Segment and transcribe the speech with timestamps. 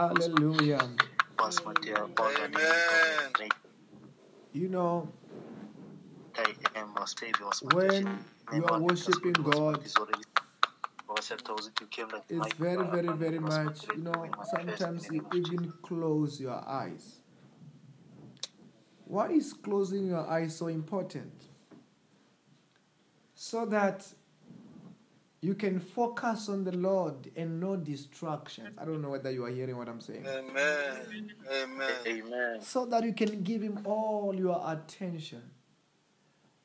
[0.00, 0.88] Hallelujah.
[1.38, 3.50] was my dear God, and Amen.
[4.54, 5.12] You know,
[6.38, 8.24] I am was baby was my when
[8.54, 10.22] you are worshiping God, Is already
[11.06, 14.78] worship those who came like it's very, very, very much, you know, doing my best
[14.78, 15.52] sometimes you name of Jesus.
[15.52, 17.20] even close your eyes.
[19.04, 21.32] Why is closing your eyes so important?
[23.34, 24.06] So that
[25.42, 28.76] you can focus on the Lord and no distractions.
[28.76, 30.26] I don't know whether you are hearing what I'm saying.
[30.26, 31.32] Amen.
[31.50, 31.90] Amen.
[32.06, 32.60] Amen.
[32.60, 35.42] So that you can give Him all your attention.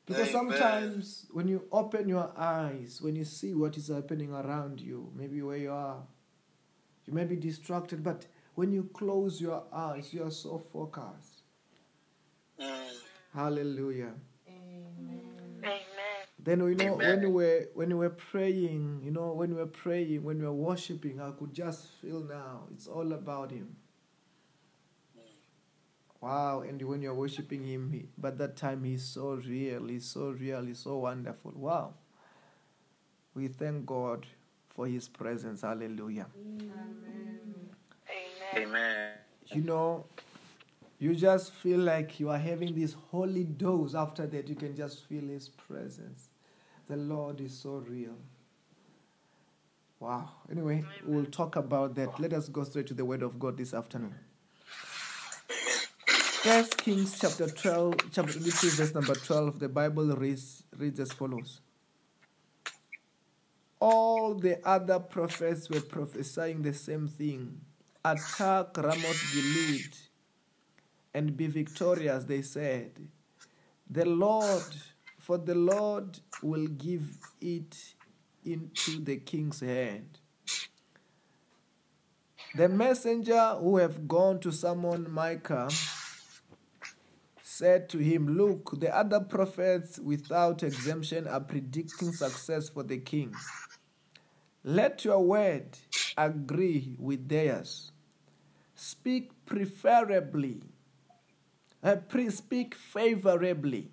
[0.04, 0.32] Because Amen.
[0.32, 5.40] sometimes when you open your eyes, when you see what is happening around you, maybe
[5.40, 6.02] where you are,
[7.06, 11.42] you may be distracted, but when you close your eyes, you are so focused.
[12.60, 12.92] Mm.
[13.34, 14.12] Hallelujah.
[16.46, 16.58] Amen.
[16.58, 16.98] Then you know Amen.
[16.98, 20.44] when we were when we were praying, you know, when we were praying, when we
[20.46, 23.76] were worshiping, I could just feel now it's all about him.
[26.20, 30.30] Wow, and when you're worshiping him, he, but that time he's so real, he's so
[30.30, 31.52] real, he's so wonderful.
[31.54, 31.94] Wow.
[33.34, 34.26] We thank God
[34.70, 35.60] for his presence.
[35.60, 36.26] Hallelujah.
[38.56, 39.12] Amen.
[39.48, 40.06] You know,
[40.98, 43.94] you just feel like you are having this holy dose.
[43.94, 46.28] After that, you can just feel his presence.
[46.88, 48.16] The Lord is so real.
[49.98, 50.30] Wow.
[50.50, 52.20] Anyway, we'll talk about that.
[52.20, 54.14] Let us go straight to the word of God this afternoon.
[56.42, 61.60] First Kings chapter 12, chapter 22, verse number 12, the Bible reads, reads as follows.
[63.80, 67.60] All the other prophets were prophesying the same thing.
[68.04, 69.96] Attack Ramoth Gilead
[71.14, 72.92] and be victorious, they said.
[73.90, 74.62] The Lord,
[75.26, 77.94] for the Lord will give it
[78.44, 80.20] into the king's hand.
[82.54, 85.68] The messenger who have gone to summon Micah
[87.42, 93.34] said to him, Look, the other prophets without exemption are predicting success for the king.
[94.62, 95.76] Let your word
[96.16, 97.90] agree with theirs.
[98.76, 100.62] Speak preferably,
[101.82, 103.90] uh, pre- speak favorably.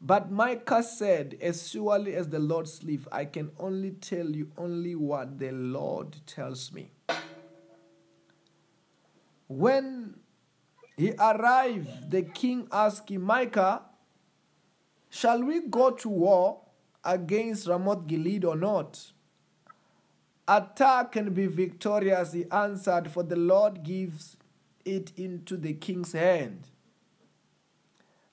[0.00, 4.94] But Micah said, As surely as the Lord lives, I can only tell you only
[4.94, 6.92] what the Lord tells me.
[9.48, 10.14] When
[10.96, 13.82] he arrived, the king asked him, Micah,
[15.10, 16.60] shall we go to war
[17.04, 19.12] against Ramoth Gilead or not?
[20.46, 24.36] Attack and be victorious, he answered, for the Lord gives
[24.84, 26.68] it into the king's hand.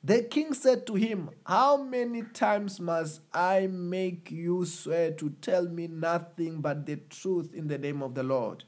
[0.06, 5.68] The king said to him, How many times must I make you swear to tell
[5.68, 8.66] me nothing but the truth in the name of the Lord?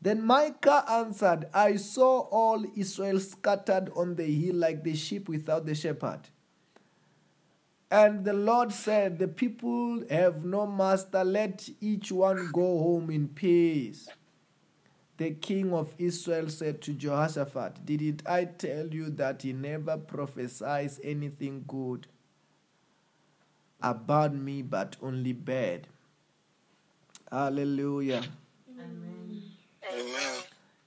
[0.00, 5.66] Then Micah answered, I saw all Israel scattered on the hill like the sheep without
[5.66, 6.20] the shepherd.
[7.90, 13.28] And the Lord said, The people have no master, let each one go home in
[13.28, 14.08] peace.
[15.20, 20.98] The king of Israel said to Jehoshaphat, Didn't I tell you that he never prophesies
[21.04, 22.06] anything good
[23.82, 25.88] about me, but only bad?
[27.30, 28.22] Hallelujah.
[28.70, 29.42] Amen.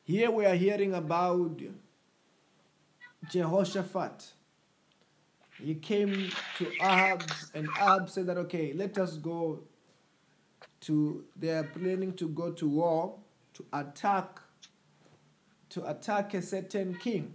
[0.03, 1.61] Here we are hearing about
[3.29, 4.33] Jehoshaphat.
[5.61, 7.21] He came to Ahab,
[7.53, 9.59] and Ahab said that, okay, let us go
[10.81, 13.19] to, they are planning to go to war
[13.53, 14.39] to attack,
[15.69, 17.33] to attack a certain king.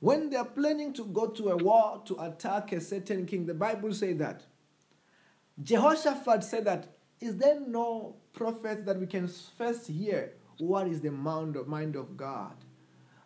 [0.00, 3.54] When they are planning to go to a war to attack a certain king, the
[3.54, 4.44] Bible says that
[5.62, 11.10] Jehoshaphat said that, is there no prophet that we can first hear what is the
[11.10, 12.54] mind of, mind of God?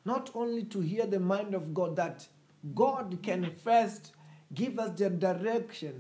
[0.05, 2.27] Not only to hear the mind of God, that
[2.75, 4.13] God can first
[4.55, 5.99] give us the direction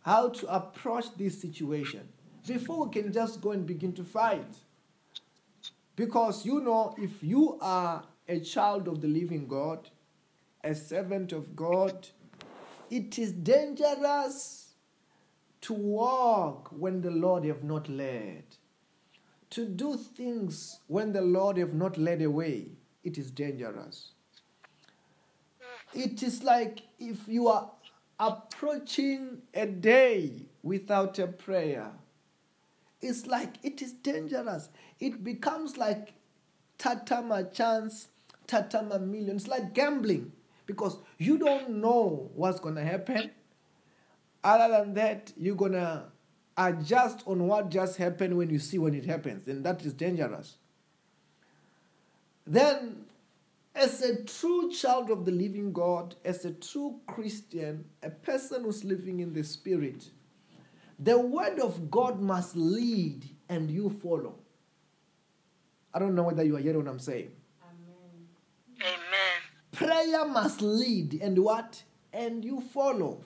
[0.00, 2.08] how to approach this situation
[2.46, 4.54] before we can just go and begin to fight.
[5.96, 9.88] Because you know, if you are a child of the living God,
[10.62, 12.08] a servant of God,
[12.90, 14.72] it is dangerous
[15.62, 18.44] to walk when the Lord have not led.
[19.50, 22.72] To do things when the Lord have not led away,
[23.04, 24.12] it is dangerous.
[25.94, 27.70] It is like if you are
[28.18, 31.92] approaching a day without a prayer.
[33.04, 34.70] It's like it is dangerous.
[34.98, 36.14] It becomes like
[36.78, 38.08] tatama chance,
[38.46, 39.36] tatama million.
[39.36, 40.32] It's like gambling
[40.64, 43.30] because you don't know what's going to happen.
[44.42, 46.04] Other than that, you're going to
[46.56, 50.56] adjust on what just happened when you see when it happens, then that is dangerous.
[52.46, 53.04] Then,
[53.74, 58.84] as a true child of the living God, as a true Christian, a person who's
[58.84, 60.10] living in the Spirit,
[60.98, 64.38] the word of God must lead and you follow.
[65.92, 67.30] I don't know whether you are hearing what I'm saying.
[67.62, 68.92] Amen.
[68.94, 69.42] Amen.
[69.72, 71.82] Prayer must lead and what?
[72.12, 73.24] And you follow.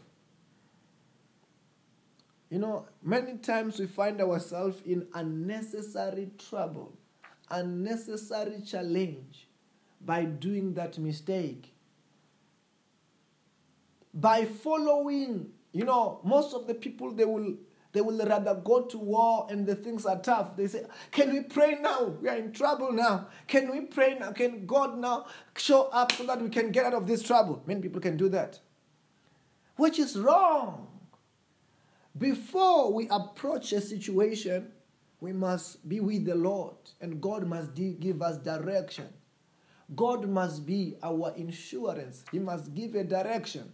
[2.50, 6.96] You know, many times we find ourselves in unnecessary trouble,
[7.50, 9.48] unnecessary challenge
[10.00, 11.74] by doing that mistake.
[14.14, 17.56] By following, you know, most of the people they will
[17.92, 20.56] they will rather go to war and the things are tough.
[20.56, 22.16] They say, Can we pray now?
[22.20, 23.28] We are in trouble now.
[23.46, 24.32] Can we pray now?
[24.32, 25.26] Can God now
[25.56, 27.62] show up so that we can get out of this trouble?
[27.66, 28.60] Many people can do that.
[29.76, 30.86] Which is wrong.
[32.16, 34.70] Before we approach a situation,
[35.20, 39.08] we must be with the Lord and God must give us direction.
[39.96, 43.72] God must be our insurance, He must give a direction.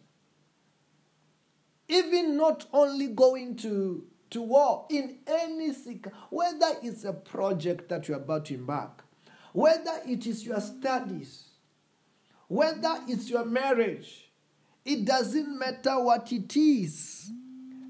[1.88, 8.08] Even not only going to, to war, in any sick, whether it's a project that
[8.08, 9.04] you're about to embark,
[9.52, 11.44] whether it is your studies,
[12.48, 14.30] whether it's your marriage,
[14.84, 17.30] it doesn't matter what it is.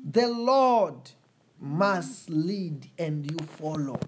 [0.05, 1.11] The Lord
[1.59, 3.99] must lead and you follow.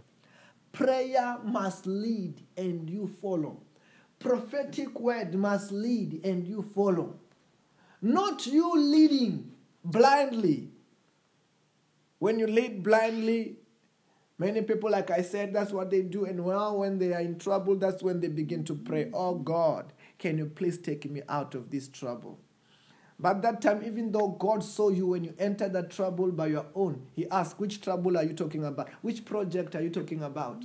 [0.72, 3.62] Prayer must lead and you follow.
[4.18, 7.18] Prophetic word must lead and you follow.
[8.02, 9.52] Not you leading
[9.90, 10.70] blindly.
[12.18, 13.56] When you lead blindly,
[14.38, 16.24] many people, like I said, that's what they do.
[16.24, 19.92] And well, when they are in trouble, that's when they begin to pray, Oh God,
[20.18, 22.38] can you please take me out of this trouble?
[23.18, 26.66] But that time, even though God saw you when you entered that trouble by your
[26.74, 28.90] own, He asked, Which trouble are you talking about?
[29.02, 30.62] Which project are you talking about?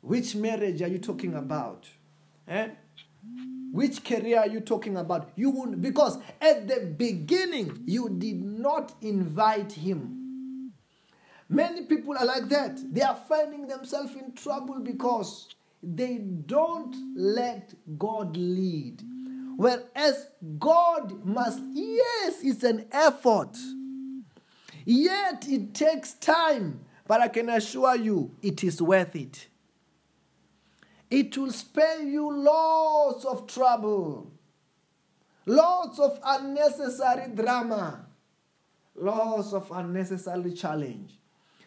[0.00, 1.88] Which marriage are you talking about?
[2.48, 2.68] Eh?
[3.72, 5.30] Which career are you talking about?
[5.36, 10.72] You won't, because at the beginning, you did not invite Him.
[11.48, 12.80] Many people are like that.
[12.92, 19.02] They are finding themselves in trouble because they don't let God lead.
[19.56, 20.28] Whereas
[20.58, 23.56] God must, yes, it's an effort.
[24.84, 26.80] Yet it takes time.
[27.06, 29.46] But I can assure you, it is worth it.
[31.10, 34.32] It will spare you lots of trouble,
[35.44, 38.06] lots of unnecessary drama,
[38.96, 41.12] lots of unnecessary challenge.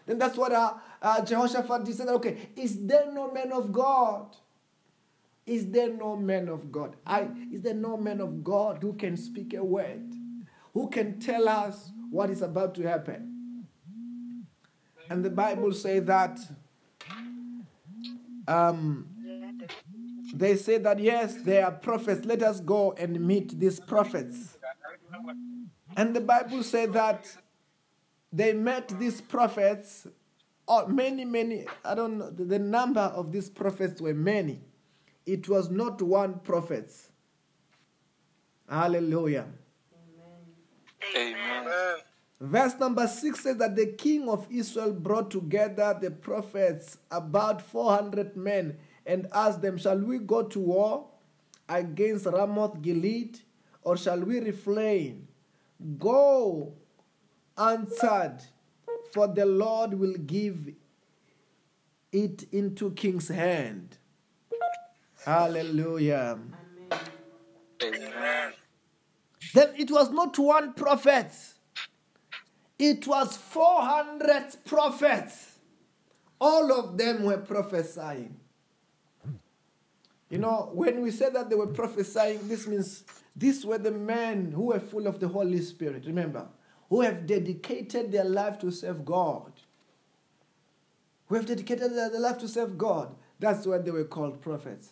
[0.05, 2.09] Then that's what uh, uh, Jehoshaphat said.
[2.09, 4.35] Okay, is there no man of God?
[5.45, 6.95] Is there no man of God?
[7.05, 10.13] I, is there no man of God who can speak a word?
[10.73, 13.65] Who can tell us what is about to happen?
[15.09, 16.39] And the Bible says that
[18.47, 19.07] um,
[20.33, 22.25] they say that yes, they are prophets.
[22.25, 24.57] Let us go and meet these prophets.
[25.95, 27.27] And the Bible said that
[28.31, 30.07] they met these prophets,
[30.67, 34.61] or many, many, I don't know, the number of these prophets were many.
[35.25, 36.93] It was not one prophet.
[38.69, 39.47] Hallelujah.
[41.15, 41.35] Amen.
[41.35, 41.97] Amen.
[42.39, 48.37] Verse number 6 says that the king of Israel brought together the prophets, about 400
[48.37, 48.77] men,
[49.09, 51.07] and asked them, Shall we go to war
[51.67, 53.39] against Ramoth Gilead,
[53.81, 55.27] or shall we refrain?
[55.97, 56.73] Go,
[57.57, 58.37] answered,
[59.11, 60.69] for the Lord will give
[62.11, 63.97] it into king's hand.
[65.25, 66.37] Hallelujah.
[67.81, 68.53] Amen.
[69.55, 71.31] Then it was not one prophet,
[72.77, 75.57] it was 400 prophets.
[76.39, 78.39] All of them were prophesying.
[80.29, 83.03] You know, when we say that they were prophesying, this means
[83.35, 86.47] these were the men who were full of the Holy Spirit, remember,
[86.89, 89.51] who have dedicated their life to serve God.
[91.27, 93.15] Who have dedicated their life to serve God.
[93.39, 94.91] That's why they were called prophets.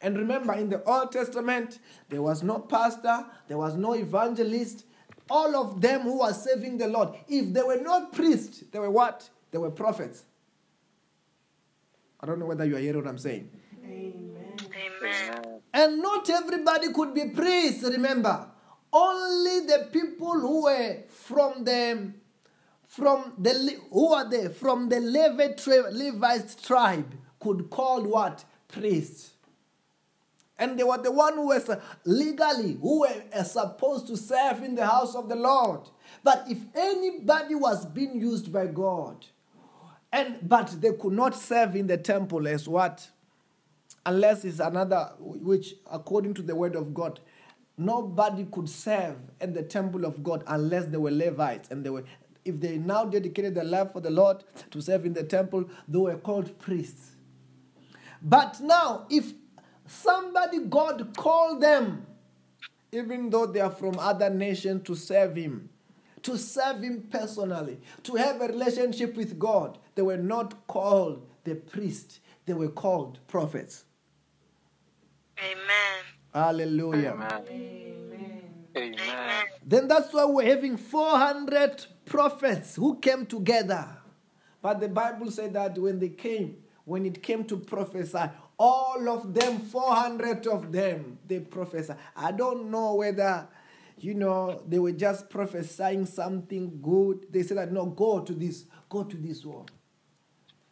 [0.00, 4.84] And remember, in the Old Testament, there was no pastor, there was no evangelist.
[5.28, 8.90] All of them who were serving the Lord, if they were not priests, they were
[8.90, 9.28] what?
[9.50, 10.24] They were prophets.
[12.20, 13.50] I don't know whether you are hearing what I'm saying.
[13.84, 14.35] Amen.
[14.60, 15.60] Amen.
[15.72, 18.48] And not everybody could be priests, remember.
[18.92, 22.12] Only the people who were from the
[22.86, 25.54] from the who are they from the Levi
[25.90, 29.32] Levite tribe could call what priests.
[30.58, 34.62] And they were the one who was uh, legally who were uh, supposed to serve
[34.62, 35.80] in the house of the Lord.
[36.24, 39.26] But if anybody was being used by God,
[40.10, 43.06] and but they could not serve in the temple as what?
[44.06, 47.18] Unless it's another, which according to the word of God,
[47.76, 52.04] nobody could serve in the temple of God unless they were Levites and they were.
[52.44, 55.98] If they now dedicated their life for the Lord to serve in the temple, they
[55.98, 57.16] were called priests.
[58.22, 59.32] But now, if
[59.88, 62.06] somebody God called them,
[62.92, 65.68] even though they are from other nations, to serve Him,
[66.22, 71.56] to serve Him personally, to have a relationship with God, they were not called the
[71.56, 73.82] priest, they were called prophets.
[75.38, 76.04] Amen.
[76.32, 77.12] Hallelujah.
[77.12, 77.44] Amen.
[77.48, 78.42] Amen.
[78.76, 79.44] Amen.
[79.64, 83.88] Then that's why we're having 400 prophets who came together.
[84.62, 89.34] But the Bible said that when they came, when it came to prophesy, all of
[89.34, 91.96] them, 400 of them, they prophesied.
[92.14, 93.46] I don't know whether,
[93.98, 97.26] you know, they were just prophesying something good.
[97.30, 99.66] They said that, no, go to this, go to this war.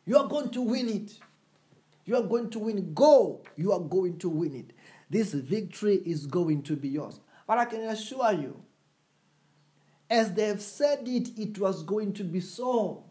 [0.07, 1.19] You are going to win it.
[2.05, 2.93] You are going to win.
[2.95, 3.43] Go.
[3.57, 4.73] You are going to win it.
[5.11, 7.21] This victory is going to be yours.
[7.47, 8.61] But I can assure you,
[10.11, 13.05] as they have said it, it was going to be so.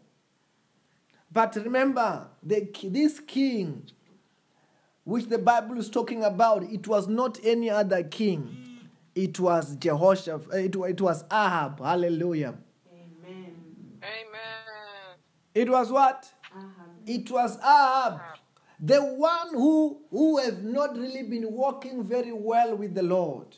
[1.32, 3.84] But remember, the, this king,
[5.04, 8.64] which the Bible is talking about, it was not any other king.
[9.14, 10.48] It was Jehoshaphat.
[10.52, 11.80] Eh, it, it was Ahab.
[11.80, 12.54] Hallelujah.
[12.92, 13.54] Amen.
[14.02, 15.16] Amen.
[15.54, 16.32] It was what?
[16.52, 16.70] Ahab.
[17.06, 18.20] It was Ahab,
[18.80, 23.56] the one who, who have not really been working very well with the Lord.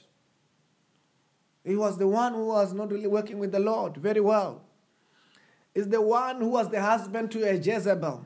[1.65, 4.63] He was the one who was not really working with the Lord very well.
[5.75, 8.25] Is the one who was the husband to a Jezebel.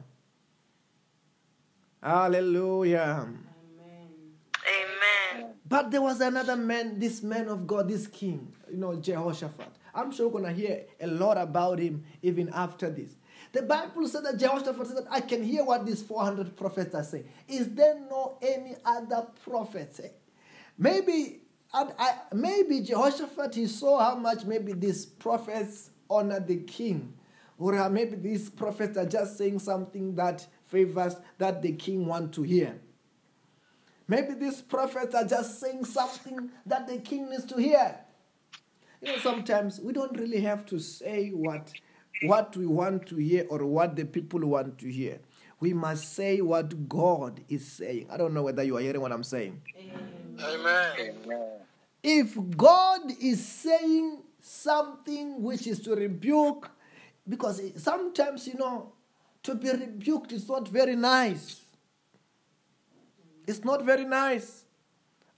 [2.03, 3.29] Hallelujah.
[3.29, 4.09] Amen.
[5.37, 5.51] Amen.
[5.67, 9.69] But there was another man, this man of God, this king, you know, Jehoshaphat.
[9.95, 13.17] I'm sure we're going to hear a lot about him even after this.
[13.53, 17.03] The Bible said that Jehoshaphat said that I can hear what these 400 prophets are
[17.03, 17.29] saying.
[17.49, 20.15] Is there no any other prophet?
[20.79, 21.41] Maybe,
[21.73, 27.15] I, maybe Jehoshaphat, he saw how much maybe these prophets honor the king.
[27.59, 32.43] Or maybe these prophets are just saying something that favors, that the king want to
[32.43, 32.81] hear.
[34.09, 38.01] Maybe these prophets are just saying something that the king needs to hear.
[39.03, 41.71] You know, sometimes we don't really have to say what,
[42.23, 45.21] what we want to hear or what the people want to hear.
[45.59, 48.07] We must say what God is saying.
[48.11, 49.61] I don't know whether you are hearing what I'm saying.
[50.43, 50.93] Amen.
[50.99, 51.61] Amen.
[52.03, 56.71] If God is saying something which is to rebuke,
[57.29, 58.93] because sometimes, you know,
[59.43, 61.61] to be rebuked is not very nice.
[63.47, 64.65] It's not very nice.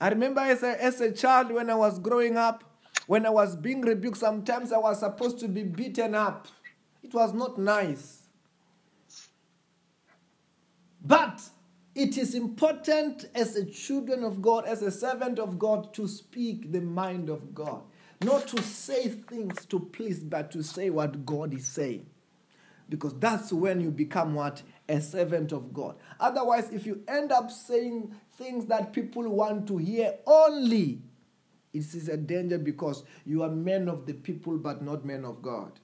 [0.01, 2.65] I remember as a, as a child when I was growing up,
[3.07, 6.47] when I was being rebuked, sometimes I was supposed to be beaten up.
[7.03, 8.23] It was not nice.
[11.05, 11.43] But
[11.95, 16.73] it is important as a children of God, as a servant of God, to speak
[16.73, 17.83] the mind of God.
[18.23, 22.07] Not to say things to please, but to say what God is saying.
[22.89, 24.63] Because that's when you become what?
[24.89, 25.97] A servant of God.
[26.21, 31.03] Otherwise, if you end up saying things that people want to hear only,
[31.73, 35.43] it is a danger because you are men of the people but not men of
[35.43, 35.81] God.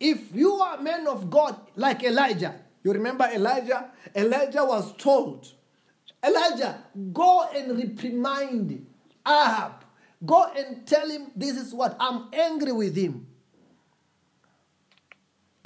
[0.00, 3.90] If you are men of God like Elijah, you remember Elijah?
[4.14, 5.50] Elijah was told,
[6.22, 8.86] Elijah, go and reprimand
[9.26, 9.84] Ahab.
[10.24, 13.26] Go and tell him this is what I'm angry with him.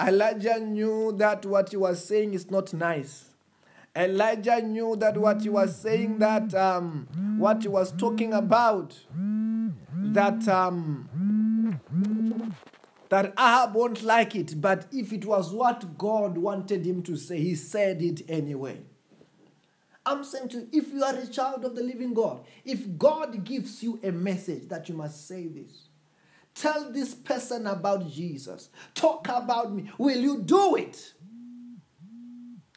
[0.01, 3.25] Elijah knew that what he was saying is not nice.
[3.95, 7.07] Elijah knew that what he was saying, that um,
[7.37, 8.97] what he was talking about,
[10.13, 11.09] that um,
[13.09, 17.39] that Ahab won't like it, but if it was what God wanted him to say,
[17.39, 18.81] he said it anyway.
[20.05, 23.43] I'm saying to you, if you are a child of the living God, if God
[23.43, 25.89] gives you a message that you must say this,
[26.55, 31.13] tell this person about Jesus, talk about me, will you do it?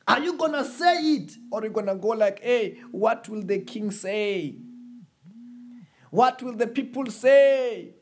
[0.08, 1.32] Are you gonna say it?
[1.50, 4.56] Or are you gonna go like, hey, what will the king say?
[6.10, 7.94] What will the people say?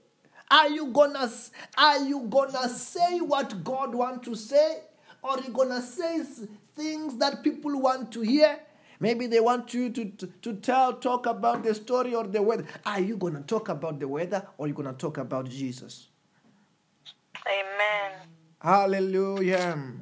[0.50, 1.30] Are you gonna
[1.78, 4.82] are you gonna say what God want to say?
[5.22, 6.22] Or are you gonna say
[6.74, 8.58] things that people want to hear?
[9.02, 12.66] Maybe they want you to, to, to tell, talk about the story or the weather.
[12.84, 16.08] Are you gonna talk about the weather or are you gonna talk about Jesus?
[17.46, 18.12] Amen.
[18.60, 19.56] Hallelujah.
[19.56, 20.00] Amen.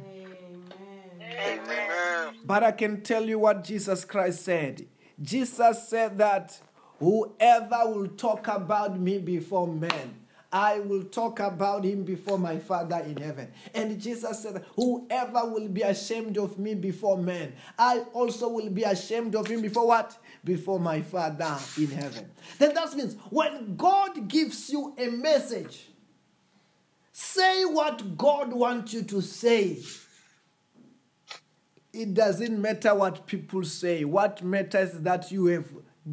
[1.22, 2.34] Amen.
[2.44, 4.86] But I can tell you what Jesus Christ said.
[5.20, 6.60] Jesus said that
[6.98, 10.16] whoever will talk about me before men,
[10.52, 13.52] I will talk about him before my Father in heaven.
[13.74, 18.82] And Jesus said, Whoever will be ashamed of me before men, I also will be
[18.82, 20.16] ashamed of him before what?
[20.44, 22.30] Before my Father in heaven.
[22.58, 25.88] Then that means when God gives you a message,
[27.12, 29.80] say what God wants you to say.
[31.92, 34.04] It doesn't matter what people say.
[34.04, 35.66] What matters is that you have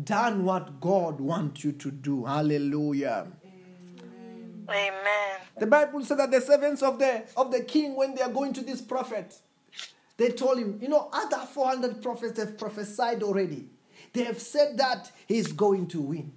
[0.03, 2.25] done what God wants you to do.
[2.25, 3.27] Hallelujah.
[4.69, 5.39] Amen.
[5.59, 8.53] The Bible said that the servants of the of the king, when they are going
[8.53, 9.39] to this prophet,
[10.17, 13.67] they told him, you know, other 400 prophets have prophesied already.
[14.13, 16.31] They have said that he's going to win.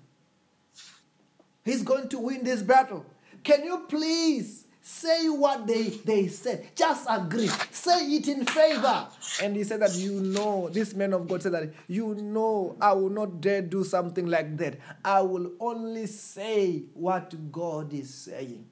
[1.64, 3.06] He's going to win this battle.
[3.44, 6.66] Can you please say what they, they said?
[6.74, 7.48] Just agree.
[7.70, 9.06] Say it in favor.
[9.42, 12.94] And he said that you know, this man of God said that you know I
[12.94, 14.78] will not dare do something like that.
[15.04, 18.64] I will only say what God is saying.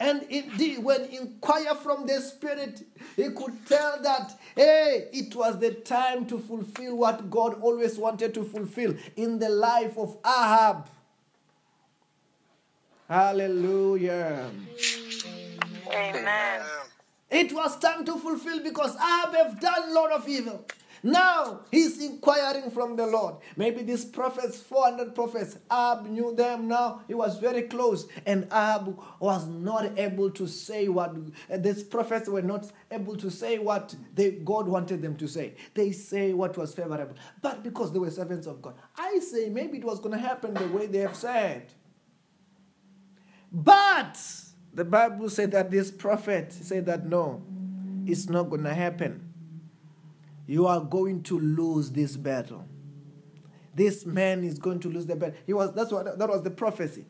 [0.00, 2.82] And indeed, when inquire from the Spirit,
[3.14, 8.34] he could tell that, hey, it was the time to fulfill what God always wanted
[8.34, 10.88] to fulfill in the life of Ahab.
[13.12, 14.50] Hallelujah.
[15.92, 16.62] Amen.
[17.30, 20.64] It was time to fulfill because Ahab have done a lot of evil.
[21.02, 23.34] Now he's inquiring from the Lord.
[23.54, 27.02] Maybe these prophets, 400 prophets, Ab knew them now.
[27.06, 28.06] He was very close.
[28.24, 31.14] And Ab was not able to say what,
[31.52, 35.52] uh, these prophets were not able to say what they, God wanted them to say.
[35.74, 37.16] They say what was favorable.
[37.42, 40.54] But because they were servants of God, I say maybe it was going to happen
[40.54, 41.74] the way they have said.
[43.52, 44.18] But
[44.72, 47.42] the Bible said that this prophet said that no,
[48.06, 49.32] it's not going to happen.
[50.46, 52.66] You are going to lose this battle.
[53.74, 55.36] This man is going to lose the battle.
[55.46, 57.06] He was that's what that was the prophecy.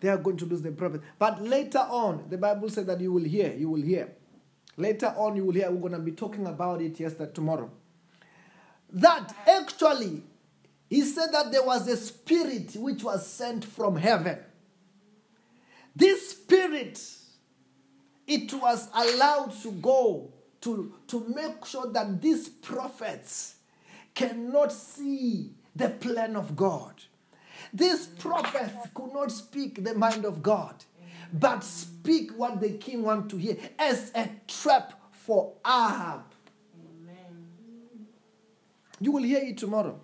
[0.00, 1.00] They are going to lose the prophet.
[1.18, 4.12] But later on, the Bible said that you will hear, you will hear.
[4.76, 5.70] Later on, you will hear.
[5.70, 7.70] We're going to be talking about it yesterday, tomorrow.
[8.92, 10.22] That actually,
[10.90, 14.38] he said that there was a spirit which was sent from heaven.
[15.96, 17.00] This spirit,
[18.26, 23.56] it was allowed to go to, to make sure that these prophets
[24.14, 26.94] cannot see the plan of God.
[27.72, 30.84] These prophets could not speak the mind of God,
[31.32, 36.22] but speak what the king want to hear as a trap for Ahab.
[39.00, 40.00] You will hear it tomorrow.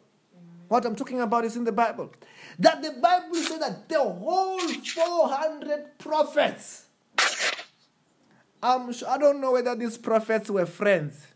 [0.70, 2.12] What I'm talking about is in the Bible.
[2.60, 6.84] That the Bible said that the whole 400 prophets,
[8.62, 11.26] I'm sure, I don't know whether these prophets were friends.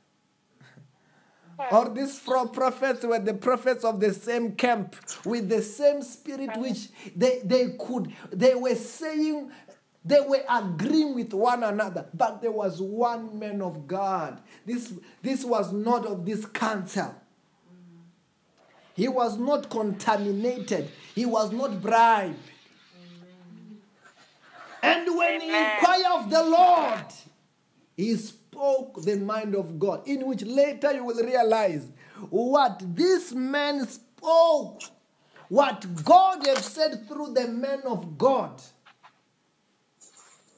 [1.72, 4.94] Or these four prophets were the prophets of the same camp
[5.24, 9.50] with the same spirit which they, they could, they were saying,
[10.04, 14.40] they were agreeing with one another, but there was one man of God.
[14.64, 14.92] This,
[15.22, 17.16] this was not of this council.
[18.94, 20.88] He was not contaminated.
[21.14, 22.38] He was not bribed.
[24.82, 27.06] And when he inquired of the Lord,
[27.96, 31.86] he spoke the mind of God, in which later you will realize
[32.30, 34.82] what this man spoke,
[35.48, 38.62] what God have said through the man of God.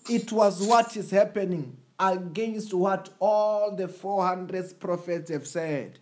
[0.09, 5.99] It was what is happening against what all the 400 prophets have said.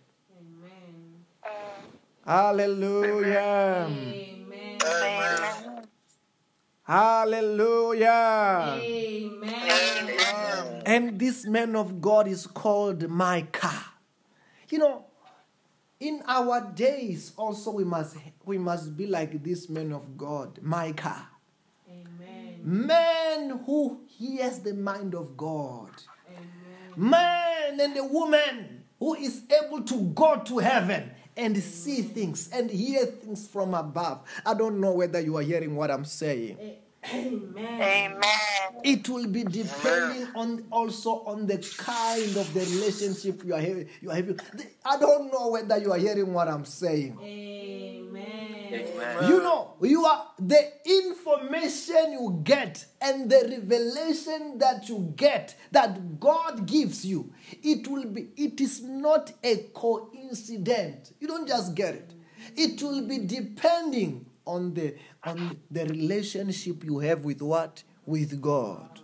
[2.25, 3.85] Hallelujah.
[3.87, 4.77] Amen.
[4.83, 5.87] Amen.
[6.81, 8.79] Hallelujah.
[8.81, 10.81] Amen.
[10.87, 13.85] And this man of God is called Micah.
[14.69, 15.05] You know,
[15.99, 21.27] in our days also we must we must be like this man of God, Micah.
[21.87, 22.59] Amen.
[22.63, 25.91] Man who hears the mind of God.
[26.27, 26.41] Amen.
[26.95, 32.69] Man and a woman who is able to go to heaven and see things and
[32.69, 34.21] hear things from above.
[34.45, 36.57] I don't know whether you are hearing what I'm saying.
[36.61, 37.81] Eh, amen.
[37.81, 38.81] Amen.
[38.83, 43.89] It will be depending on also on the kind of the relationship you are having.
[44.01, 44.39] You are having.
[44.85, 47.17] I don't know whether you are hearing what I'm saying.
[47.21, 47.84] Amen.
[48.73, 49.29] Amen.
[49.29, 56.19] You know, you are the information you get and the revelation that you get that
[56.19, 57.31] God gives you.
[57.63, 58.27] It will be.
[58.35, 61.13] It is not a coincidence.
[61.19, 62.13] You don't just get it.
[62.55, 69.01] It will be depending on the on the relationship you have with what with God.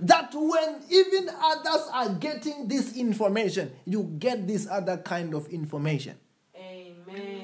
[0.00, 6.16] That when even others are getting this information, you get this other kind of information.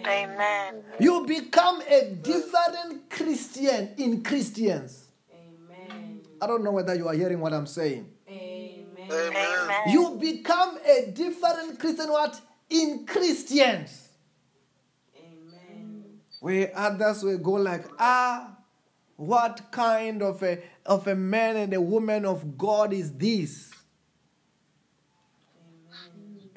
[0.06, 0.38] Amen.
[0.38, 0.82] Amen.
[0.98, 5.06] You become a different Christian in Christians.
[5.32, 6.20] Amen.
[6.40, 8.08] I don't know whether you are hearing what I'm saying.
[8.28, 8.86] Amen.
[9.10, 9.92] Amen.
[9.92, 12.40] You become a different Christian what?
[12.70, 14.08] In Christians.
[15.16, 16.04] Amen.
[16.40, 18.56] Where others will go like, ah,
[19.16, 23.70] what kind of a of a man and a woman of God is this?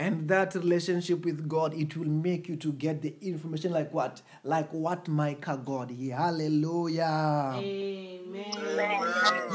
[0.03, 4.21] And that relationship with God, it will make you to get the information like what?
[4.43, 5.91] Like what Micah got.
[5.91, 6.17] here.
[6.17, 7.53] Hallelujah.
[7.55, 8.51] Amen.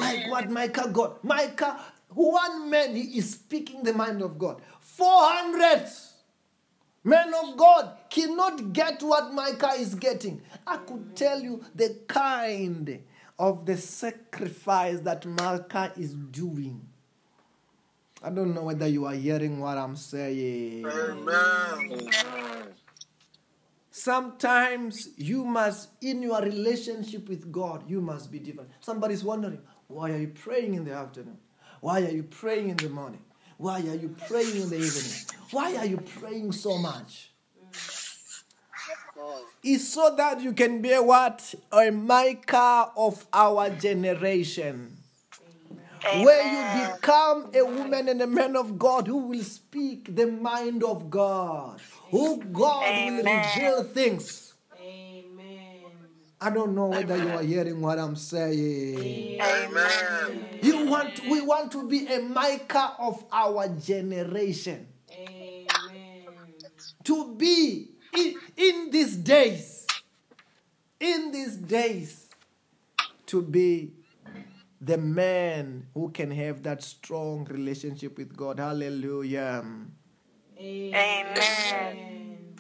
[0.01, 1.23] Like what Micah got.
[1.23, 1.79] Micah,
[2.15, 4.63] one man, he is speaking the mind of God.
[4.81, 5.87] 400
[7.05, 10.41] men of God cannot get what Micah is getting.
[10.67, 13.03] I could tell you the kind
[13.39, 16.88] of the sacrifice that Micah is doing.
[18.23, 20.85] I don't know whether you are hearing what I'm saying.
[20.85, 22.75] Amen.
[23.91, 28.71] Sometimes you must, in your relationship with God, you must be different.
[28.81, 31.39] Somebody's wondering, why are you praying in the afternoon?
[31.81, 33.23] Why are you praying in the morning?
[33.57, 35.13] Why are you praying in the evening?
[35.51, 37.33] Why are you praying so much?
[39.65, 41.55] It's so that you can be what?
[41.73, 44.98] A Micah of our generation.
[46.03, 50.85] Where you become a woman and a man of God who will speak the mind
[50.85, 51.81] of God,
[52.11, 54.55] who God will reveal things.
[54.81, 55.85] Amen.
[56.41, 59.41] I don't know whether you are hearing what I'm saying.
[59.41, 60.59] Amen.
[60.63, 64.87] You want we want to be a Micah of our generation.
[65.11, 65.67] Amen.
[67.05, 69.87] To be in, in these days,
[71.01, 72.29] in these days,
[73.27, 73.93] to be
[74.81, 78.59] the man who can have that strong relationship with God.
[78.59, 79.65] Hallelujah.
[80.61, 82.57] Amen.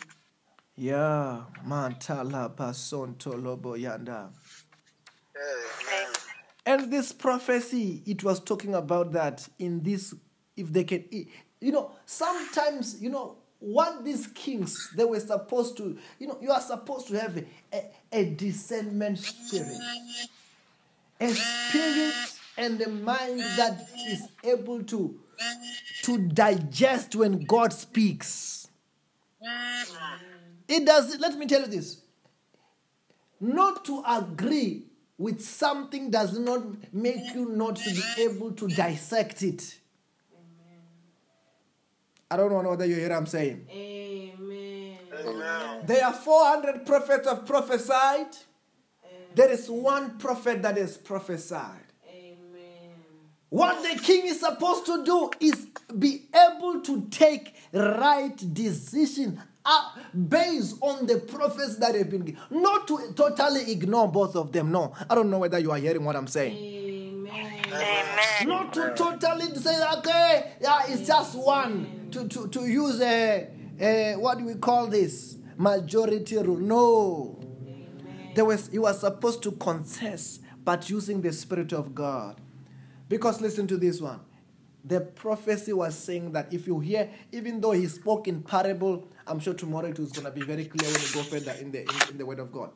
[0.77, 4.31] Yeah, mantala pasonto lobo yanda.
[5.37, 6.13] Amen.
[6.67, 10.15] And this prophecy, it was talking about that in this,
[10.57, 11.05] if they can,
[11.61, 16.51] you know, sometimes, you know, what these kings, they were supposed to, you know, you
[16.51, 19.79] are supposed to have a, a, a discernment spirit.
[21.21, 22.15] A spirit
[22.57, 25.19] and a mind that is able to,
[26.03, 28.69] to digest when God speaks.
[30.69, 32.03] It does, let me tell you this.
[33.41, 34.85] Not to agree
[35.17, 39.79] with something does not make you not to be able to dissect it.
[42.31, 43.67] I don't know whether you hear what I'm saying.
[43.71, 44.99] Amen.
[45.19, 45.87] Amen.
[45.87, 48.37] There are 400 prophets have prophesied.
[49.39, 51.93] There is one prophet that is prophesied.
[52.13, 52.91] Amen.
[53.51, 59.91] What the king is supposed to do is be able to take right decision uh,
[60.29, 62.41] based on the prophets that have been given.
[62.51, 64.73] Not to totally ignore both of them.
[64.73, 66.57] No, I don't know whether you are hearing what I'm saying.
[66.57, 67.63] Amen.
[67.67, 68.49] Amen.
[68.49, 72.09] Not to totally say, okay, yeah, it's just one.
[72.11, 73.47] To, to, to use a,
[73.79, 75.37] a, what do we call this?
[75.57, 76.57] Majority rule.
[76.57, 77.38] No.
[78.35, 82.41] There was, he was supposed to confess, but using the Spirit of God.
[83.09, 84.21] Because listen to this one.
[84.85, 89.41] The prophecy was saying that if you hear, even though he spoke in parable, I'm
[89.41, 91.83] sure tomorrow it was going to be very clear when you go further in the,
[91.83, 92.71] in, in the Word of God.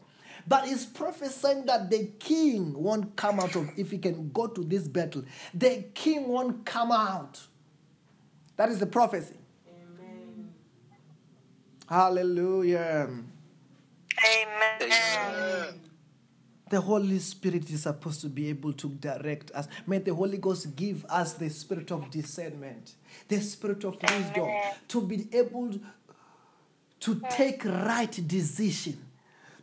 [0.47, 4.65] But he's prophesying that the king won't come out of, if he can go to
[4.65, 7.41] this battle, the king won't come out.
[8.57, 9.37] That is the prophecy.
[9.69, 10.53] Amen.
[11.89, 13.11] Hallelujah.
[14.25, 15.81] Amen.
[16.71, 19.69] The Holy Spirit is supposed to be able to direct us.
[19.87, 22.95] May the Holy Ghost give us the spirit of discernment,
[23.29, 24.49] the spirit of wisdom,
[24.89, 25.75] to be able
[27.01, 28.97] to take right decision,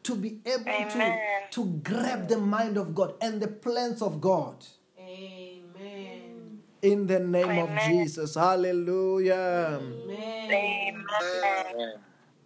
[0.03, 1.19] to be able to, Amen.
[1.49, 4.63] to grab the mind of God and the plans of God.
[4.99, 6.59] Amen.
[6.83, 8.35] In the name of Jesus.
[8.35, 9.79] Hallelujah.
[9.81, 10.51] Amen.
[10.51, 11.93] Amen.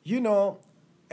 [0.05, 0.59] You know,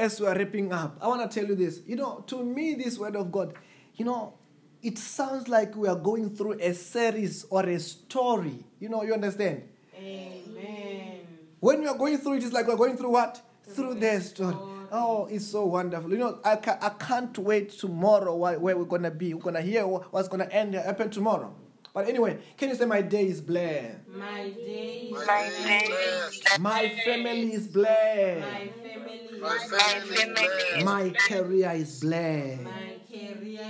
[0.00, 1.80] as we are wrapping up, I want to tell you this.
[1.86, 3.54] You know, to me, this word of God,
[3.96, 4.34] you know,
[4.82, 8.64] it sounds like we are going through a series or a story.
[8.80, 9.62] You know, you understand?
[9.96, 11.20] Amen.
[11.60, 13.42] When we are going through it, it's like we're going through what?
[13.68, 14.56] Through the story.
[14.92, 16.10] Oh, it's so wonderful.
[16.10, 19.34] You know, I, ca- I can't wait tomorrow where, where we're going to be.
[19.34, 21.54] We're going to hear what's going to end happen tomorrow.
[21.92, 24.08] But anyway, can you say my day is blessed?
[24.08, 25.10] My day.
[25.12, 28.40] My day is My family is blessed.
[28.40, 29.09] My family.
[29.40, 30.85] My family.
[30.85, 32.62] My career is blessed.
[32.62, 33.61] My career.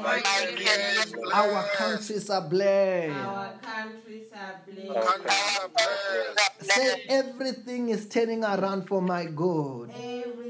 [1.00, 1.14] Is blessed.
[1.34, 3.14] Our countries are blessed.
[3.16, 4.94] Our countries are blessed.
[4.94, 6.72] Countries are blessed.
[6.72, 9.90] Say everything is turning around for my good.
[9.94, 10.49] Everything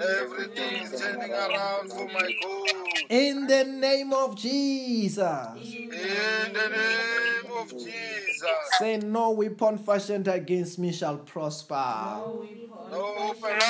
[0.00, 3.10] Everything is turning around for my good.
[3.10, 5.18] In the name of Jesus.
[5.74, 8.40] In the name of Jesus.
[8.78, 11.74] Say, no weapon fashioned against me shall prosper.
[11.74, 12.46] No
[12.90, 13.60] No weapon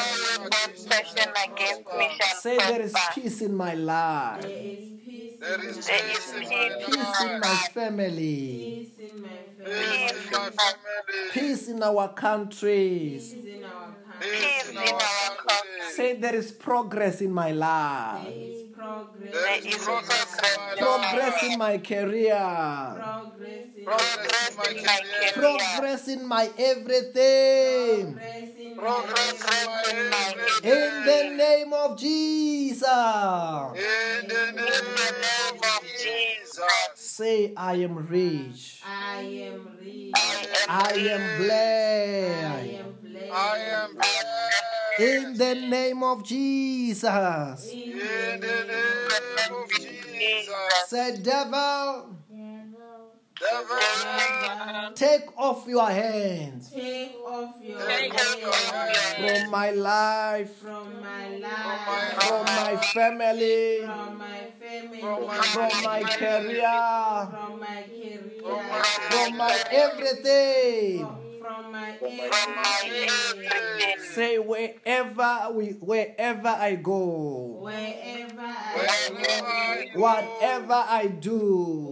[0.51, 2.41] confession against me shall prosper.
[2.41, 5.33] Say, there is peace in my life, There is peace.
[5.41, 6.97] There is peace in peace.
[6.97, 9.29] peace in my my family, Peace in my
[9.65, 10.27] Peace family.
[10.27, 11.31] in my family.
[11.33, 13.35] peace in our countries.
[13.35, 14.00] Peace in our country.
[14.21, 15.93] Peace in our country.
[15.97, 19.33] Say, there is progress in my life, is progress.
[19.33, 25.33] There is progress in my progress in my career, Progress in Progress in my career.
[25.35, 28.13] progress in my everything.
[28.13, 29.33] progress in Progress
[29.91, 32.83] in my In the name of Jesus.
[32.85, 36.65] In the name of Jesus.
[36.95, 38.83] Say, I am rich.
[38.85, 40.13] I am rich.
[40.69, 43.00] I am I blessed.
[43.33, 44.25] Am blessed.
[44.25, 44.25] I am
[44.99, 45.01] blessed.
[45.01, 47.73] In the name of Jesus.
[47.73, 50.55] In In the name of Jesus.
[50.89, 52.17] Say, devil,
[53.41, 59.41] Devil, take off your hands Take off your Take off your hands hands.
[59.43, 65.41] from my life, from my my life, from my family, from my family, From my-
[65.41, 71.20] from my career, from my career, from my everything.
[71.61, 72.17] From my From
[72.57, 73.51] my everything.
[73.53, 74.05] everything.
[74.15, 81.39] Say, wherever we, wherever I go, Wherever I go, go, whatever I do,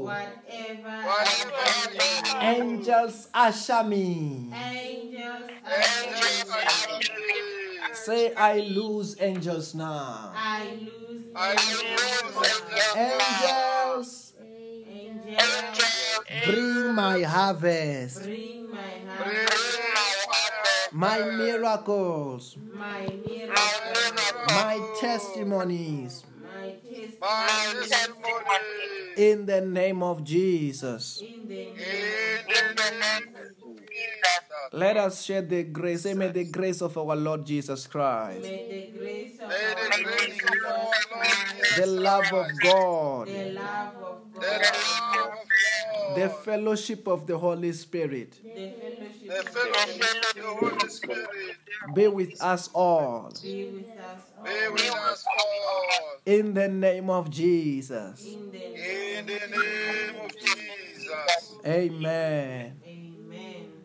[0.04, 4.50] whatever whatever I I do, angels usher me.
[4.54, 7.94] angels angels are are with me.
[7.94, 10.32] Say, I lose angels now.
[10.34, 12.28] I lose I lose
[12.96, 15.38] Angels, angels.
[15.38, 16.07] angels.
[16.44, 18.78] Bring my harvest, Bring my
[19.24, 26.24] Bring heart, my miracles, my miracle, my testimonies.
[26.42, 26.74] my
[27.88, 28.28] testimony.
[29.16, 31.20] In the name of Jesus.
[31.20, 33.57] In the name In the name of Jesus.
[34.72, 36.02] Let us share the grace.
[36.02, 39.98] Say, may the grace of our Lord Jesus Christ, May the grace of May our
[39.98, 44.40] the grace of our Lord Lord Christ, the love of God, the love of The
[44.40, 50.88] God, the fellowship of the Holy Spirit the fellowship of God fellowship of the Holy
[50.88, 51.56] Spirit
[51.94, 53.32] be with us all.
[53.42, 54.44] be with us all.
[54.44, 56.20] be with us all.
[56.26, 58.24] In the name of Jesus.
[58.26, 61.58] In the name In the name of Jesus.
[61.66, 62.80] Amen.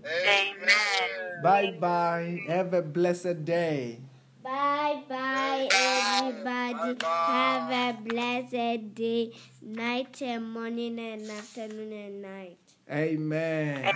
[0.03, 0.55] Amen.
[0.59, 1.41] Amen.
[1.41, 2.39] Bye bye.
[2.47, 3.99] Have a blessed day.
[4.43, 6.99] Bye bye, everybody.
[7.05, 12.57] Have a blessed day, night and morning and afternoon and night.
[12.91, 13.77] Amen.
[13.77, 13.95] Amen.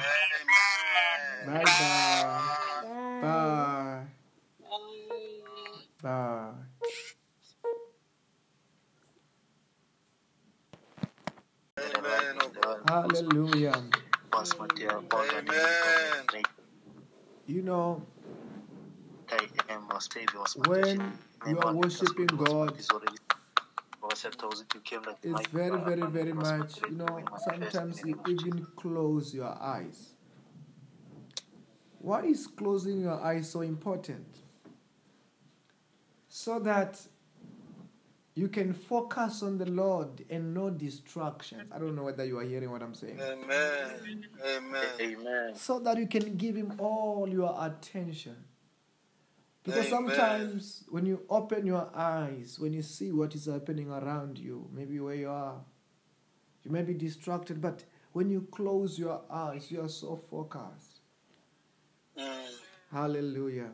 [1.45, 2.47] Bye bye.
[3.21, 4.07] Bye.
[6.01, 6.01] Bye.
[6.01, 6.67] Bye.
[12.89, 13.91] Amen.
[14.53, 14.71] God.
[14.77, 15.07] Hallelujah.
[15.07, 15.49] Basmati Bogani
[16.29, 16.43] Amen.
[17.47, 18.05] You know,
[19.97, 21.13] must pay was when
[21.47, 22.89] you are worshiping God, it's
[25.23, 30.13] it's very, very, very much, you know, sometimes you even close your eyes.
[31.99, 34.27] Why is closing your eyes so important?
[36.29, 36.99] So that
[38.37, 41.71] you can focus on the Lord and no distractions.
[41.73, 43.19] I don't know whether you are hearing what I'm saying.
[43.19, 44.25] Amen.
[44.45, 44.85] Amen.
[45.01, 45.55] Amen.
[45.55, 48.35] So that you can give Him all your attention.
[49.63, 50.11] Because Amen.
[50.15, 54.99] sometimes when you open your eyes, when you see what is happening around you, maybe
[54.99, 55.55] where you are,
[56.63, 60.99] you may be distracted, but when you close your eyes, you are so focused.
[62.15, 62.51] Mm.
[62.91, 63.71] Hallelujah.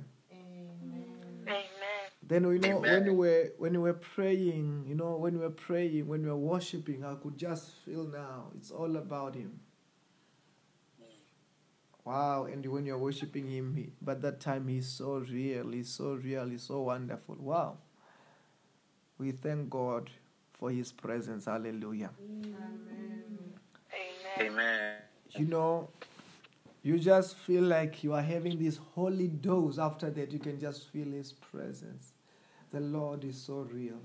[2.32, 2.44] Amen.
[2.44, 3.06] Then you know when Amen.
[3.06, 6.38] you were when you were praying, you know, when we were praying, when we were
[6.38, 9.60] worshiping, I could just feel now it's all about him.
[12.06, 16.16] Wow, and when you're worshiping him, he, but that time he's so real, he's so
[16.16, 17.36] real, he's so wonderful.
[17.40, 17.78] Wow.
[19.18, 20.10] We thank God
[20.54, 21.46] for his presence.
[21.46, 22.12] Hallelujah.
[22.22, 23.54] Amen.
[24.40, 24.96] Amen.
[25.32, 25.90] You know,
[26.84, 29.78] you just feel like you are having this holy dose.
[29.78, 32.13] After that, you can just feel his presence.
[32.74, 34.02] The Lord is so real.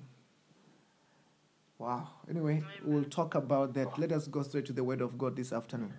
[1.79, 2.07] Wow.
[2.29, 3.99] Anyway, we'll talk about that.
[3.99, 5.95] Let us go straight to the word of God this afternoon.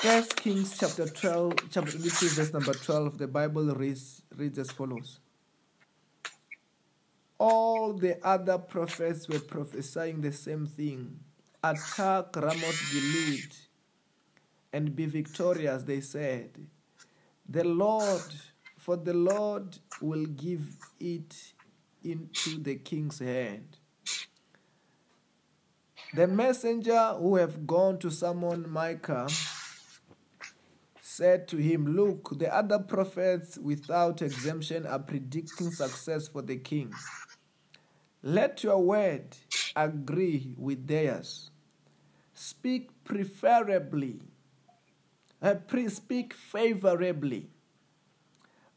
[0.00, 5.18] First Kings chapter 12, chapter 22, verse number 12, the Bible reads, reads as follows.
[7.36, 11.20] All the other prophets were prophesying the same thing.
[11.62, 13.52] Attack Ramoth Gilead
[14.72, 16.50] and be victorious, they said.
[17.46, 18.22] The Lord
[18.88, 20.62] for the Lord will give
[20.98, 21.52] it
[22.02, 23.76] into the king's hand.
[26.14, 29.28] The messenger who have gone to summon Micah
[31.02, 36.90] said to him, Look, the other prophets without exemption are predicting success for the king.
[38.22, 39.36] Let your word
[39.76, 41.50] agree with theirs.
[42.32, 44.22] Speak preferably,
[45.42, 45.56] uh,
[45.88, 47.50] speak favorably.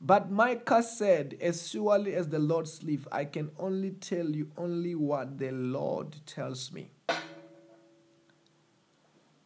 [0.03, 4.95] But Micah said, As surely as the Lord lives, I can only tell you only
[4.95, 6.89] what the Lord tells me.